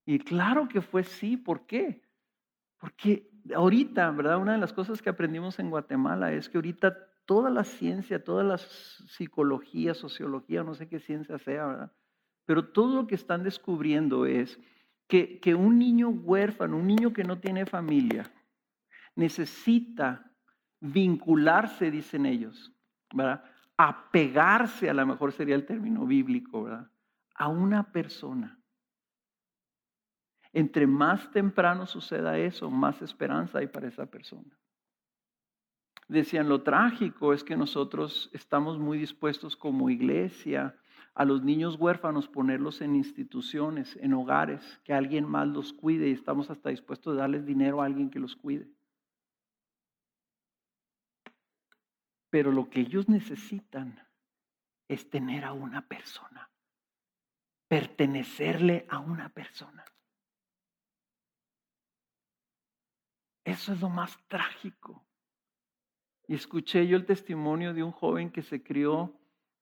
[0.05, 1.37] Y claro que fue sí.
[1.37, 2.03] ¿Por qué?
[2.79, 4.39] Porque ahorita, ¿verdad?
[4.39, 8.45] Una de las cosas que aprendimos en Guatemala es que ahorita toda la ciencia, toda
[8.45, 11.93] la psicología, sociología, no sé qué ciencia sea, ¿verdad?
[12.45, 14.59] Pero todo lo que están descubriendo es
[15.09, 18.31] que, un niño huérfano, un niño que no tiene familia,
[19.15, 20.31] necesita
[20.81, 22.73] vincularse, dicen ellos,
[23.13, 23.45] ¿verdad?
[23.77, 26.91] Apegarse, a lo mejor sería el término bíblico, ¿verdad?
[27.35, 28.59] A una persona.
[30.57, 34.59] Entre más temprano suceda eso, más esperanza hay para esa persona.
[36.09, 40.75] Decían, lo trágico es que nosotros estamos muy dispuestos como iglesia
[41.13, 46.13] a los niños huérfanos ponerlos en instituciones, en hogares, que alguien más los cuide y
[46.13, 48.67] estamos hasta dispuestos a darles dinero a alguien que los cuide.
[52.31, 54.01] Pero lo que ellos necesitan
[54.89, 56.49] es tener a una persona,
[57.69, 59.85] pertenecerle a una persona.
[63.47, 65.07] Eso es lo más trágico.
[66.27, 69.17] Y escuché yo el testimonio de un joven que se crió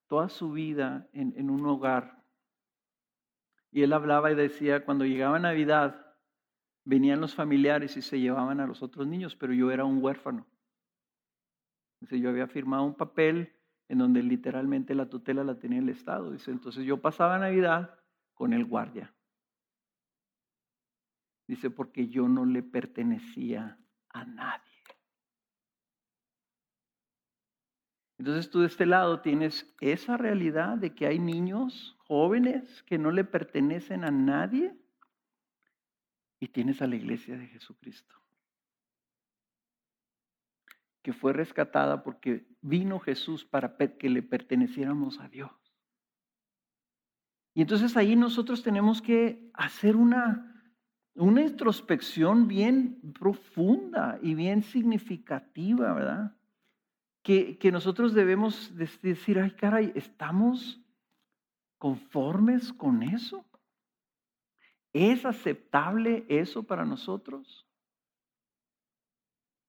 [0.06, 2.24] toda su vida en, en un hogar.
[3.70, 6.16] Y él hablaba y decía, cuando llegaba Navidad,
[6.84, 10.46] venían los familiares y se llevaban a los otros niños, pero yo era un huérfano.
[12.00, 13.52] Dice, yo había firmado un papel
[13.88, 16.30] en donde literalmente la tutela la tenía el Estado.
[16.30, 17.98] Dice, entonces yo pasaba Navidad
[18.32, 19.14] con el guardia.
[21.46, 23.78] Dice, porque yo no le pertenecía
[24.10, 24.74] a nadie.
[28.18, 33.10] Entonces tú de este lado tienes esa realidad de que hay niños jóvenes que no
[33.10, 34.74] le pertenecen a nadie
[36.40, 38.14] y tienes a la iglesia de Jesucristo,
[41.02, 45.52] que fue rescatada porque vino Jesús para que le perteneciéramos a Dios.
[47.54, 50.53] Y entonces ahí nosotros tenemos que hacer una,
[51.14, 56.36] una introspección bien profunda y bien significativa, ¿verdad?
[57.24, 60.78] que, nosotros debemos decir, ay caray, ¿estamos
[61.78, 63.46] conformes con eso?
[64.92, 67.66] ¿Es aceptable eso para nosotros?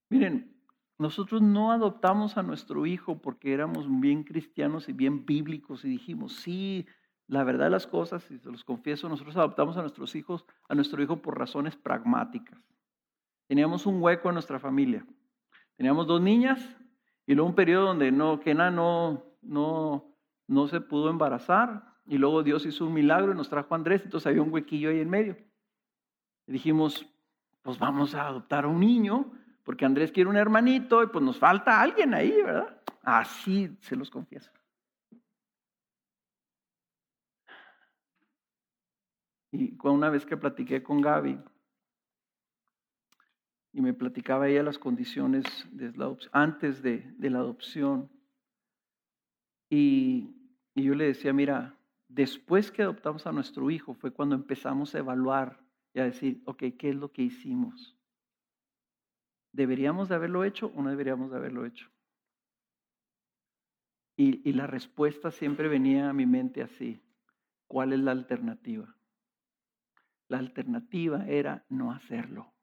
[0.10, 0.54] Miren,
[1.00, 6.36] nosotros no adoptamos a nuestro hijo porque éramos bien cristianos y bien bíblicos y dijimos,
[6.36, 6.86] sí,
[7.28, 10.76] la verdad de las cosas, y se los confieso, nosotros adoptamos a nuestros hijos, a
[10.76, 12.60] nuestro hijo por razones pragmáticas.
[13.48, 15.06] Teníamos un hueco en nuestra familia.
[15.76, 16.60] Teníamos dos niñas
[17.26, 20.16] y luego un periodo donde no, Kena no, no,
[20.48, 21.96] no se pudo embarazar.
[22.08, 24.02] Y luego Dios hizo un milagro y nos trajo a Andrés.
[24.04, 25.38] Entonces había un huequillo ahí en medio.
[26.48, 27.06] Dijimos,
[27.64, 29.32] pues vamos a adoptar a un niño,
[29.64, 32.80] porque Andrés quiere un hermanito y pues nos falta alguien ahí, ¿verdad?
[33.02, 34.52] Así se los confieso.
[39.56, 41.39] Y una vez que platiqué con Gaby,
[43.76, 45.43] y me platicaba ella las condiciones
[46.32, 48.10] antes de, la adopción.
[49.70, 50.34] Y,
[50.76, 51.78] yo le decía, mira,
[52.08, 55.60] después que adoptamos a nuestro hijo fue cuando empezamos a evaluar
[55.93, 57.97] y a decir, ok, ¿qué es lo que hicimos?
[59.51, 61.89] ¿Deberíamos de haberlo hecho o no deberíamos de haberlo hecho?
[64.16, 67.01] Y, la respuesta siempre venía a mi mente así,
[67.68, 68.95] ¿cuál es la alternativa?
[70.28, 72.56] La alternativa era no hacerlo.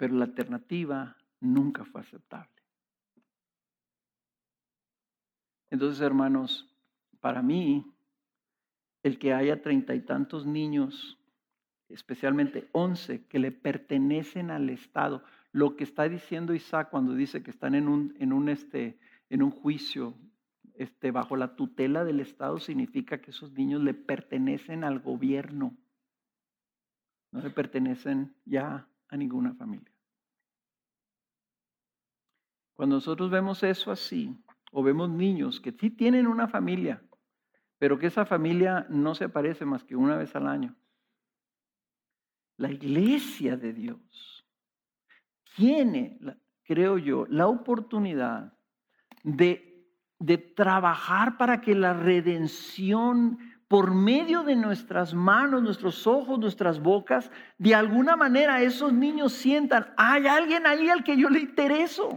[0.00, 2.62] pero la alternativa nunca fue aceptable.
[5.68, 6.74] Entonces, hermanos,
[7.20, 7.84] para mí,
[9.02, 11.18] el que haya treinta y tantos niños,
[11.90, 17.50] especialmente once, que le pertenecen al Estado, lo que está diciendo Isaac cuando dice que
[17.50, 18.98] están en un, en un, este,
[19.28, 20.14] en un juicio
[20.80, 25.76] este, bajo la tutela del Estado, significa que esos niños le pertenecen al gobierno,
[27.32, 29.92] no le pertenecen ya a ninguna familia.
[32.72, 34.34] Cuando nosotros vemos eso así,
[34.72, 37.02] o vemos niños que sí tienen una familia,
[37.76, 40.74] pero que esa familia no se aparece más que una vez al año.
[42.56, 44.46] La iglesia de Dios
[45.56, 46.18] tiene,
[46.62, 48.54] creo yo, la oportunidad
[49.22, 49.69] de,
[50.20, 57.30] de trabajar para que la redención por medio de nuestras manos, nuestros ojos, nuestras bocas,
[57.56, 62.16] de alguna manera esos niños sientan, hay alguien ahí al que yo le intereso.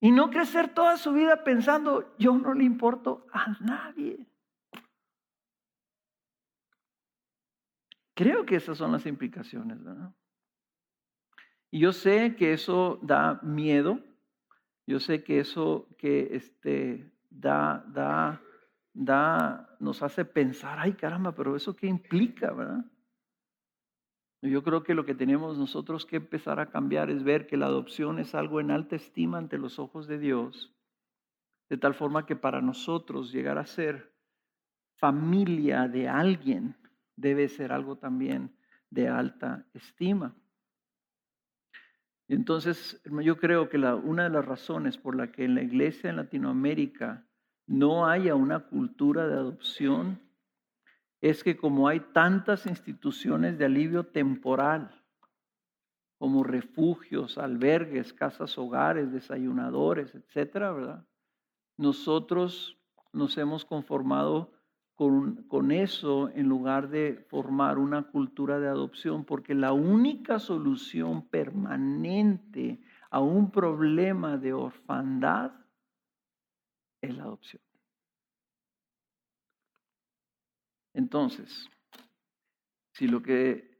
[0.00, 4.26] Y no crecer toda su vida pensando, yo no le importo a nadie.
[8.14, 10.12] Creo que esas son las implicaciones, ¿verdad?
[11.70, 14.07] Y yo sé que eso da miedo.
[14.88, 18.40] Yo sé que eso que este, da, da,
[18.94, 22.86] da, nos hace pensar, ay caramba, pero eso qué implica, ¿verdad?
[24.40, 27.66] Yo creo que lo que tenemos nosotros que empezar a cambiar es ver que la
[27.66, 30.74] adopción es algo en alta estima ante los ojos de Dios,
[31.68, 34.10] de tal forma que para nosotros llegar a ser
[34.94, 36.74] familia de alguien
[37.14, 38.56] debe ser algo también
[38.88, 40.34] de alta estima.
[42.28, 46.16] Entonces, yo creo que una de las razones por la que en la iglesia en
[46.16, 47.26] Latinoamérica
[47.66, 50.20] no haya una cultura de adopción
[51.20, 55.02] es que como hay tantas instituciones de alivio temporal,
[56.18, 61.06] como refugios, albergues, casas hogares, desayunadores, etcétera, ¿verdad?
[61.76, 62.78] Nosotros
[63.12, 64.52] nos hemos conformado
[64.98, 72.80] con, eso en lugar de formar una cultura de adopción, porque la única solución permanente
[73.08, 75.52] a un problema de orfandad
[77.00, 77.62] es la adopción.
[80.94, 81.70] Entonces,
[82.94, 83.78] si lo que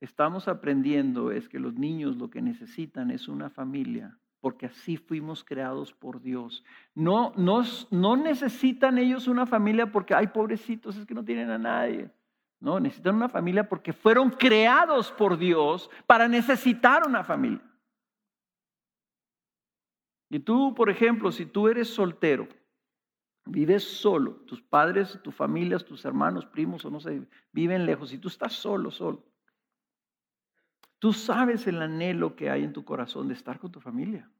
[0.00, 5.42] estamos aprendiendo es que los niños lo que necesitan es una familia, porque así fuimos
[5.42, 6.62] creados por Dios.
[6.94, 11.58] No, no, no necesitan ellos una familia porque, ay, pobrecitos, es que no tienen a
[11.58, 12.08] nadie.
[12.60, 17.60] No, necesitan una familia porque fueron creados por Dios para necesitar una familia.
[20.30, 22.46] Y tú, por ejemplo, si tú eres soltero,
[23.46, 27.20] vives solo, tus padres, tus familias, tus hermanos, primos o no sé,
[27.50, 29.24] viven lejos y tú estás solo, solo.
[31.00, 34.30] Tú sabes el anhelo que hay en tu corazón de estar con tu familia.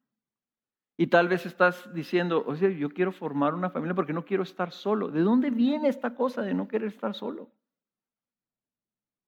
[0.98, 4.42] Y tal vez estás diciendo, o sea, yo quiero formar una familia porque no quiero
[4.42, 5.08] estar solo.
[5.08, 7.50] ¿De dónde viene esta cosa de no querer estar solo?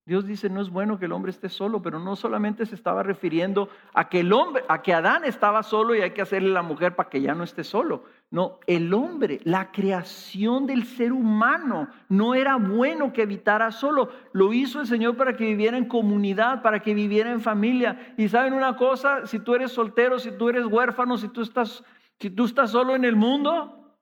[0.09, 3.03] Dios dice, no es bueno que el hombre esté solo, pero no solamente se estaba
[3.03, 6.63] refiriendo a que el hombre, a que Adán estaba solo y hay que hacerle la
[6.63, 8.05] mujer para que ya no esté solo.
[8.31, 14.11] No, el hombre, la creación del ser humano, no era bueno que habitara solo.
[14.33, 18.15] Lo hizo el Señor para que viviera en comunidad, para que viviera en familia.
[18.17, 21.85] Y saben una cosa, si tú eres soltero, si tú eres huérfano, si tú estás,
[22.19, 23.95] si tú estás solo en el mundo,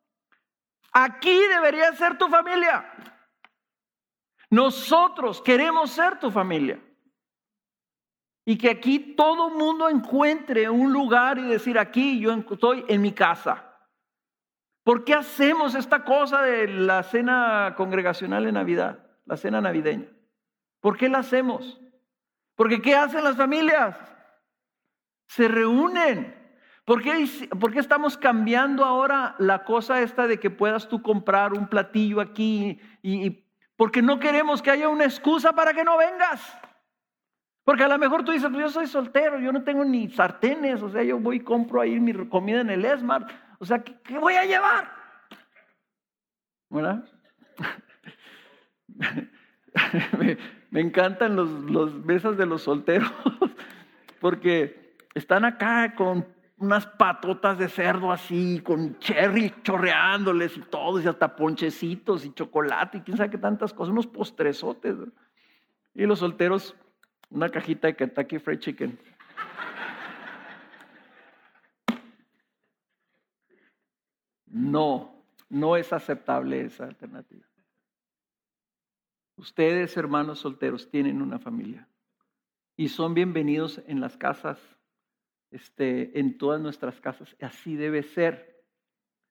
[0.93, 2.93] aquí debería ser tu familia.
[4.51, 6.81] Nosotros queremos ser tu familia.
[8.45, 13.13] Y que aquí todo mundo encuentre un lugar y decir, aquí yo estoy en mi
[13.13, 13.67] casa.
[14.85, 20.07] ¿Por qué hacemos esta cosa de la cena congregacional de Navidad, la cena navideña?
[20.81, 21.81] ¿Por qué la hacemos?
[22.55, 23.97] Porque ¿qué hacen las familias?
[25.27, 26.35] Se reúnen.
[26.85, 27.29] ¿Por qué,
[27.59, 32.21] ¿Por qué, estamos cambiando ahora la cosa esta de que puedas tú comprar un platillo
[32.21, 33.46] aquí y, y
[33.77, 36.59] porque no queremos que haya una excusa para que no vengas.
[37.65, 40.83] Porque a lo mejor tú dices, pues yo soy soltero, yo no tengo ni sartenes,
[40.83, 43.29] o sea, yo voy y compro ahí mi comida en el Esmart.
[43.59, 44.89] O sea, ¿qué, voy a llevar?
[46.71, 47.05] ¿Verdad?
[50.71, 53.11] me, encantan los, los mesas de los solteros
[54.21, 61.07] porque están acá con unas patotas de cerdo así, con cherry chorreándoles y todo, y
[61.07, 64.97] hasta ponchecitos y chocolate y quién sabe qué tantas cosas, unos postrezotes.
[65.95, 66.75] Y los solteros,
[67.31, 68.99] una cajita de Kentucky Fried Chicken.
[74.47, 77.45] No, no es aceptable esa alternativa.
[79.37, 81.87] Ustedes, hermanos solteros, tienen una familia
[82.75, 84.76] y son bienvenidos en las casas
[85.51, 87.35] este, en todas nuestras casas.
[87.41, 88.65] Así debe ser.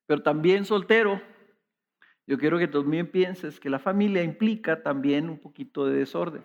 [0.06, 1.20] Pero también soltero,
[2.26, 6.44] yo quiero que también pienses que la familia implica también un poquito de desorden.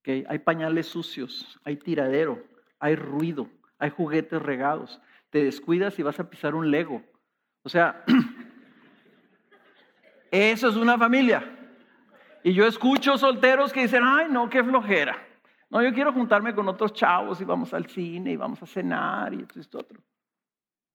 [0.00, 0.24] ¿Okay?
[0.28, 2.42] Hay pañales sucios, hay tiradero,
[2.78, 3.48] hay ruido,
[3.78, 5.00] hay juguetes regados.
[5.30, 7.02] Te descuidas y vas a pisar un lego.
[7.62, 8.04] O sea,
[10.30, 11.56] eso es una familia.
[12.42, 15.29] Y yo escucho solteros que dicen, ay, no, qué flojera.
[15.70, 19.32] No, yo quiero juntarme con otros chavos y vamos al cine y vamos a cenar
[19.32, 20.02] y esto y esto otro.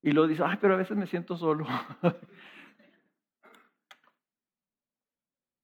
[0.02, 1.66] Y lo dice, ay, pero a veces me siento solo.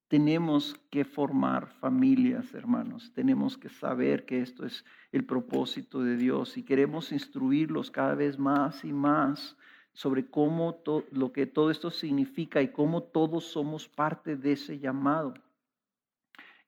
[0.07, 3.11] Tenemos que formar familias, hermanos.
[3.13, 8.39] Tenemos que saber que esto es el propósito de Dios y queremos instruirlos cada vez
[8.39, 9.57] más y más
[9.93, 10.81] sobre cómo
[11.11, 15.33] lo que todo esto significa y cómo todos somos parte de ese llamado.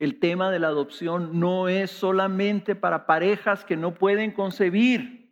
[0.04, 5.32] El tema de la adopción no es solamente para parejas que no pueden concebir.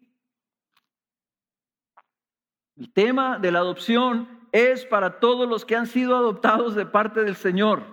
[2.77, 7.25] El tema de la adopción es para todos los que han sido adoptados de parte
[7.25, 7.83] del Señor.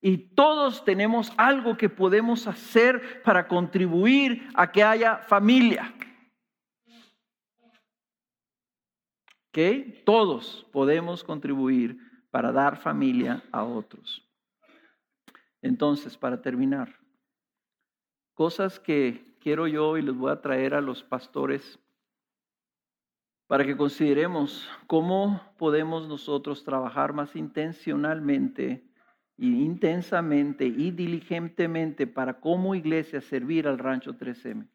[0.00, 5.94] Y todos tenemos algo que podemos hacer para contribuir a que haya familia.
[9.48, 9.58] ¿Ok?
[10.06, 11.98] Todos podemos contribuir
[12.30, 14.23] para dar familia a otros.
[15.64, 16.94] Entonces, para terminar,
[18.34, 21.78] cosas que quiero yo y les voy a traer a los pastores
[23.46, 28.84] para que consideremos cómo podemos nosotros trabajar más intencionalmente
[29.38, 34.68] intensamente y diligentemente para como iglesia servir al rancho 3M.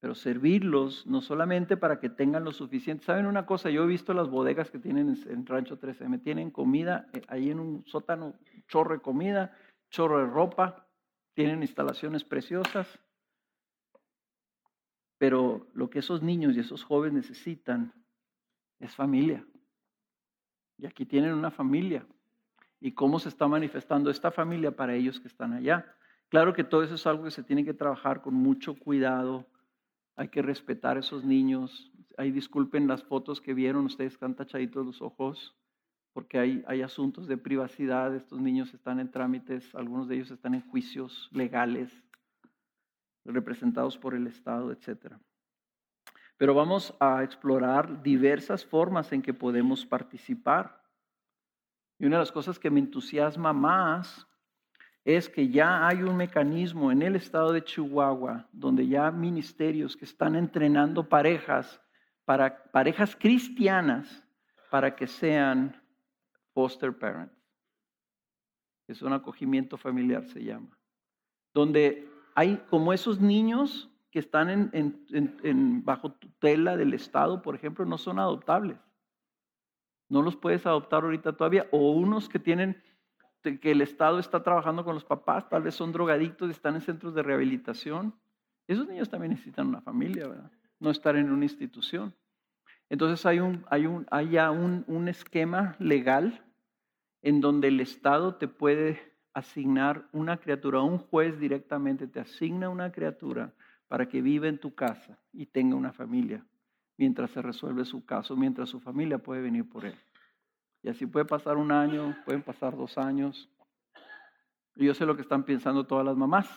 [0.00, 3.04] Pero servirlos no solamente para que tengan lo suficiente.
[3.04, 3.70] ¿Saben una cosa?
[3.70, 6.22] Yo he visto las bodegas que tienen en Rancho 3M.
[6.22, 8.34] Tienen comida, eh, ahí en un sótano,
[8.68, 9.56] chorro de comida,
[9.90, 10.86] chorro de ropa,
[11.34, 12.86] tienen instalaciones preciosas.
[15.18, 17.92] Pero lo que esos niños y esos jóvenes necesitan
[18.78, 19.44] es familia.
[20.78, 22.06] Y aquí tienen una familia.
[22.80, 25.92] ¿Y cómo se está manifestando esta familia para ellos que están allá?
[26.28, 29.46] Claro que todo eso es algo que se tiene que trabajar con mucho cuidado.
[30.18, 31.92] Hay que respetar a esos niños.
[32.16, 35.56] Ahí disculpen las fotos que vieron, ustedes están tachaditos los ojos,
[36.12, 38.12] porque hay, hay asuntos de privacidad.
[38.16, 42.02] Estos niños están en trámites, algunos de ellos están en juicios legales,
[43.24, 45.20] representados por el Estado, etcétera.
[46.36, 50.82] Pero vamos a explorar diversas formas en que podemos participar.
[51.96, 54.26] Y una de las cosas que me entusiasma más
[55.16, 60.04] es que ya hay un mecanismo en el estado de Chihuahua donde ya ministerios que
[60.04, 61.80] están entrenando parejas
[62.26, 64.22] para parejas cristianas
[64.70, 65.82] para que sean
[66.52, 67.34] foster parents.
[68.86, 70.78] Es un acogimiento familiar se llama.
[71.54, 77.96] Donde hay como esos niños que están en, bajo tutela del Estado, por ejemplo, no
[77.96, 78.76] son adoptables.
[80.10, 81.66] No los puedes adoptar ahorita todavía.
[81.70, 82.82] O unos que tienen,
[83.42, 86.80] que el Estado está trabajando con los papás, tal vez son drogadictos y están en
[86.80, 88.14] centros de rehabilitación.
[88.66, 90.50] Esos niños también necesitan una familia, ¿verdad?
[90.80, 92.14] No estar en una institución.
[92.90, 96.44] Entonces hay, un, hay, un, hay ya un, un esquema legal
[97.22, 99.00] en donde el Estado te puede
[99.34, 103.52] asignar una criatura, un juez directamente te asigna una criatura
[103.88, 106.44] para que viva en tu casa y tenga una familia
[106.96, 109.94] mientras se resuelve su caso, mientras su familia puede venir por él.
[110.82, 113.48] Y así puede pasar un año, pueden pasar dos años.
[114.74, 116.48] Yo sé lo que están pensando todas las mamás.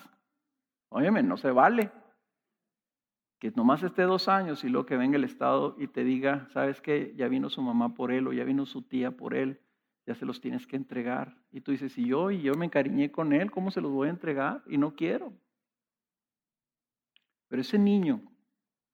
[0.90, 1.92] Óyeme, no se vale
[3.42, 6.80] que nomás esté dos años y luego que venga el Estado y te diga, ¿sabes
[6.80, 7.12] qué?
[7.18, 9.60] Ya vino su mamá por él o ya vino su tía por él,
[10.06, 11.36] ya se los tienes que entregar.
[11.52, 14.10] Y tú dices, y yo, y yo me encariñé con él, ¿cómo se los voy
[14.10, 14.62] a entregar?
[14.68, 15.34] Y no quiero.
[17.48, 18.22] Pero ese niño,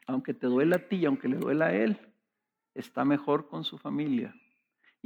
[0.06, 2.00] aunque te duela a ti, aunque le duela a él,
[2.74, 4.34] está mejor con su familia.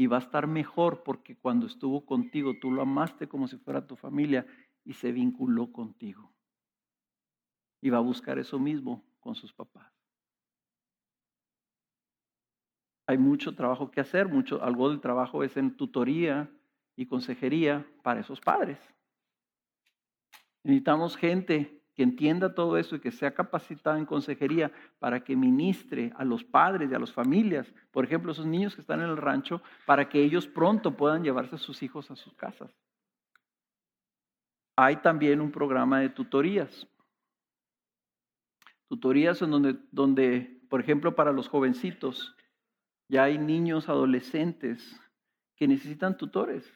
[0.02, 3.86] Y va a estar mejor porque cuando estuvo contigo, tú lo amaste como si fuera
[3.86, 4.48] tu familia
[4.84, 6.34] y se vinculó contigo.
[7.82, 9.94] Y va a buscar eso mismo con sus papás.
[13.06, 16.52] Hay mucho trabajo que hacer, mucho, algo del trabajo es en tutoría
[16.96, 18.80] y consejería para esos padres.
[20.64, 26.14] Necesitamos gente que entienda todo eso y que sea capacitada en consejería para que ministre
[26.16, 29.18] a los padres y a las familias, por ejemplo, esos niños que están en el
[29.18, 32.72] rancho, para que ellos pronto puedan llevarse a sus hijos a sus casas.
[34.76, 36.88] Hay también un programa de tutorías.
[38.88, 42.36] Tutorías en donde, donde, por ejemplo, para los jovencitos,
[43.10, 45.00] ya hay niños, adolescentes
[45.56, 46.74] que necesitan tutores.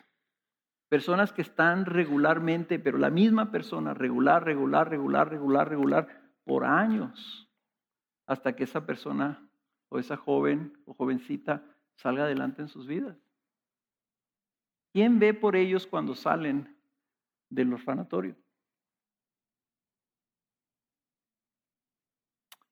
[0.89, 7.49] Personas que están regularmente, pero la misma persona, regular, regular, regular, regular, regular, por años,
[8.27, 9.49] hasta que esa persona
[9.89, 11.63] o esa joven o jovencita
[11.95, 13.17] salga adelante en sus vidas.
[14.93, 16.77] ¿Quién ve por ellos cuando salen
[17.49, 18.36] del orfanatorio?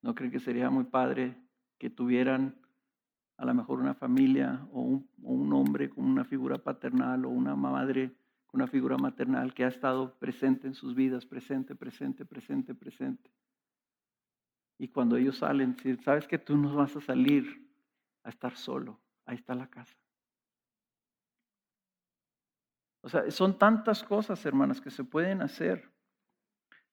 [0.01, 1.35] ¿No creen que sería muy padre
[1.77, 2.62] que tuvieran
[3.43, 8.15] a lo mejor una familia o un, hombre con una figura paternal o una madre
[8.47, 13.29] con una figura maternal que ha estado presente en sus vidas, presente, presente, presente, presente.
[14.77, 15.75] Y cuando ellos salen,
[16.05, 17.69] sabes que tú no vas a salir
[18.23, 19.97] a estar solo, ahí está la casa.
[23.01, 25.91] O sea, son tantas cosas, hermanas, que se pueden hacer.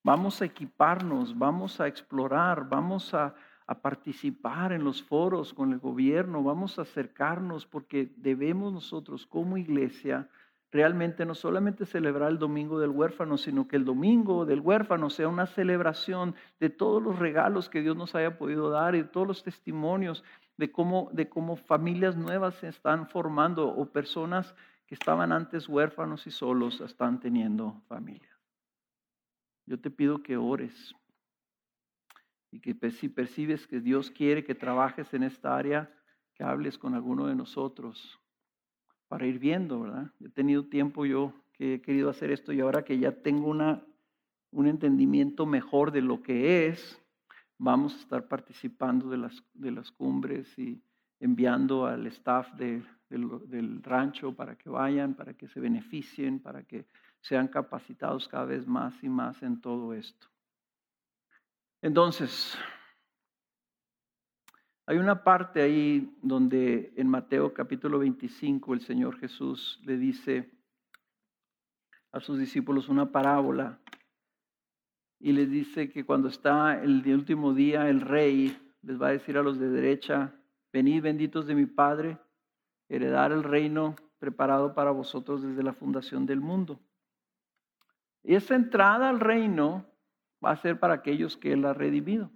[0.03, 3.37] Vamos a equiparnos, vamos a explorar, vamos a,
[3.71, 9.57] a participar en los foros con el gobierno, vamos a acercarnos porque debemos nosotros como
[9.57, 10.29] iglesia
[10.73, 15.29] realmente no solamente celebrar el domingo del huérfano, sino que el domingo del huérfano sea
[15.29, 19.29] una celebración de todos los regalos que Dios nos haya podido dar y de todos
[19.29, 20.25] los testimonios
[20.57, 24.53] de cómo, de cómo familias nuevas se están formando o personas
[24.89, 28.37] que estaban antes huérfanos y solos están teniendo familia.
[29.65, 30.93] Yo te pido que ores
[32.51, 35.93] y que si percibes que Dios quiere que trabajes en esta área,
[36.35, 38.21] que hables con alguno de nosotros
[39.09, 40.13] para ir viendo, ¿verdad?
[40.21, 43.85] He tenido tiempo yo que he querido hacer esto y ahora que ya tengo una,
[44.51, 47.01] un entendimiento mejor de lo que es,
[47.59, 50.83] vamos a estar participando de las, de las cumbres y
[51.21, 56.87] enviando al staff de, del, rancho para que vayan, para que se beneficien, para que
[57.21, 60.29] sean capacitados cada vez más y más en todo esto.
[61.83, 62.59] Entonces,
[64.85, 70.51] hay una parte ahí donde en Mateo capítulo 25 el Señor Jesús le dice
[72.13, 73.81] a sus discípulos una parábola
[75.19, 79.39] y les dice que cuando está el último día el rey les va a decir
[79.39, 80.35] a los de derecha,
[80.73, 82.19] venid benditos de mi Padre,
[82.89, 86.79] heredar el reino preparado para vosotros desde la fundación del mundo.
[88.23, 89.90] Y esa entrada al reino
[90.45, 92.31] va a ser para aquellos que Él ha redimido.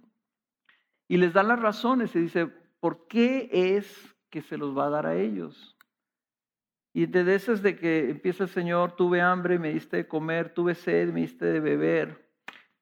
[1.07, 2.47] Y les da las razones y dice,
[2.79, 5.77] ¿por qué es que se los va a dar a ellos?
[6.93, 10.75] Y desde esas de que empieza el Señor, tuve hambre, me diste de comer, tuve
[10.75, 12.31] sed, me diste de beber.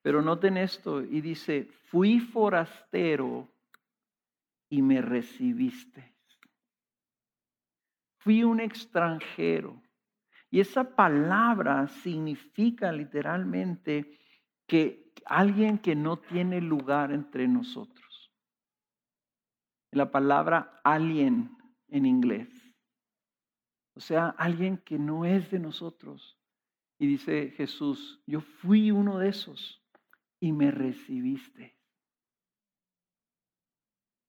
[0.03, 3.49] Pero noten esto, y dice, fui forastero
[4.69, 6.13] y me recibiste.
[8.19, 9.81] Fui un extranjero.
[10.51, 14.19] Y esa palabra significa literalmente
[14.67, 18.31] que alguien que no tiene lugar entre nosotros.
[19.91, 21.57] La palabra alien
[21.87, 22.49] en inglés.
[23.95, 26.39] O sea, alguien que no es de nosotros.
[26.97, 29.83] Y dice Jesús, yo fui uno de esos
[30.39, 31.77] y me recibiste.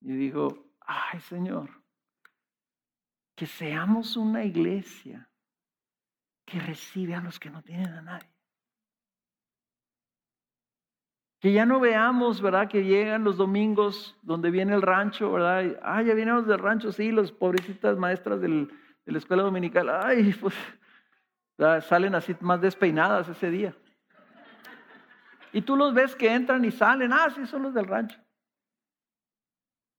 [0.01, 1.71] Y digo, ay Señor,
[3.35, 5.31] que seamos una iglesia
[6.45, 8.34] que recibe a los que no tienen a nadie.
[11.45, 12.71] Que ya no veamos, ¿verdad?
[12.71, 15.79] Que llegan los domingos donde viene el rancho, ¿verdad?
[15.83, 18.49] ah, ya vienen los del rancho, sí, los pobrecitas maestras de
[19.05, 19.91] la escuela dominical.
[19.91, 20.55] Ay, pues
[21.87, 23.77] salen así más despeinadas ese día.
[25.53, 27.13] Y tú los ves que entran y salen.
[27.13, 28.19] Ah, sí, son los del rancho.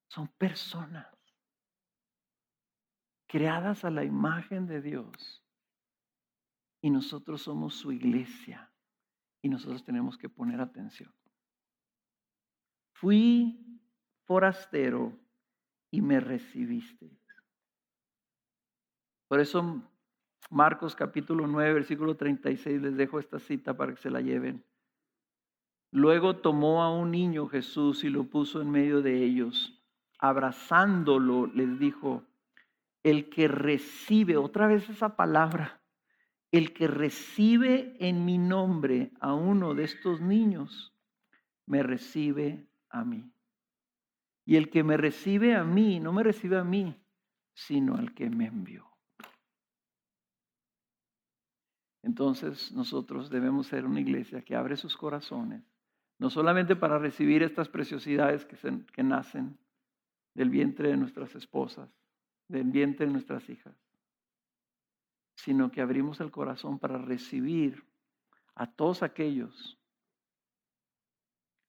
[0.08, 1.06] Son personas
[3.28, 5.44] creadas a la imagen de Dios
[6.82, 8.72] y nosotros somos su iglesia
[9.44, 11.14] y nosotros tenemos que poner atención.
[12.96, 13.82] Fui
[14.24, 15.12] forastero
[15.92, 17.12] y me recibiste.
[19.28, 19.82] Por eso
[20.50, 24.64] Marcos capítulo 9, versículo 36, les dejo esta cita para que se la lleven.
[25.92, 29.78] Luego tomó a un niño Jesús y lo puso en medio de ellos.
[30.18, 32.24] Abrazándolo les dijo,
[33.04, 35.82] el que recibe, otra vez esa palabra,
[36.52, 40.94] el que recibe en mi nombre a uno de estos niños,
[41.66, 43.32] me recibe a mí.
[44.46, 46.96] Y el que me recibe a mí, no me recibe a mí,
[47.54, 48.86] sino al que me envió.
[52.04, 55.64] Entonces nosotros debemos ser una iglesia que abre sus corazones,
[56.20, 58.56] no solamente para recibir estas preciosidades que,
[58.94, 59.58] que nacen
[60.36, 61.90] del vientre de nuestras esposas,
[62.48, 63.76] del vientre de nuestras hijas,
[65.36, 67.84] sino que abrimos el corazón para recibir
[68.54, 69.80] a todos aquellos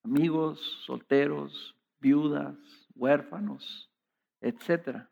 [0.07, 2.57] amigos, solteros, viudas,
[2.95, 3.91] huérfanos,
[4.41, 5.11] etcétera,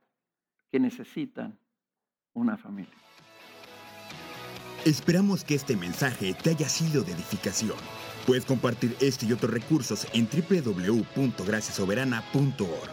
[0.71, 1.59] que necesitan
[2.33, 2.95] una familia.
[4.85, 7.77] Esperamos que este mensaje te haya sido de edificación.
[8.27, 12.91] Puedes compartir este y otros recursos en www.graciasoberana.org.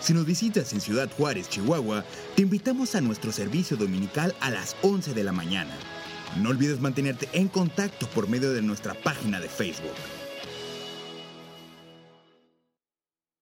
[0.00, 4.76] Si nos visitas en Ciudad Juárez, Chihuahua, te invitamos a nuestro servicio dominical a las
[4.82, 5.76] 11 de la mañana.
[6.42, 9.94] No olvides mantenerte en contacto por medio de nuestra página de Facebook.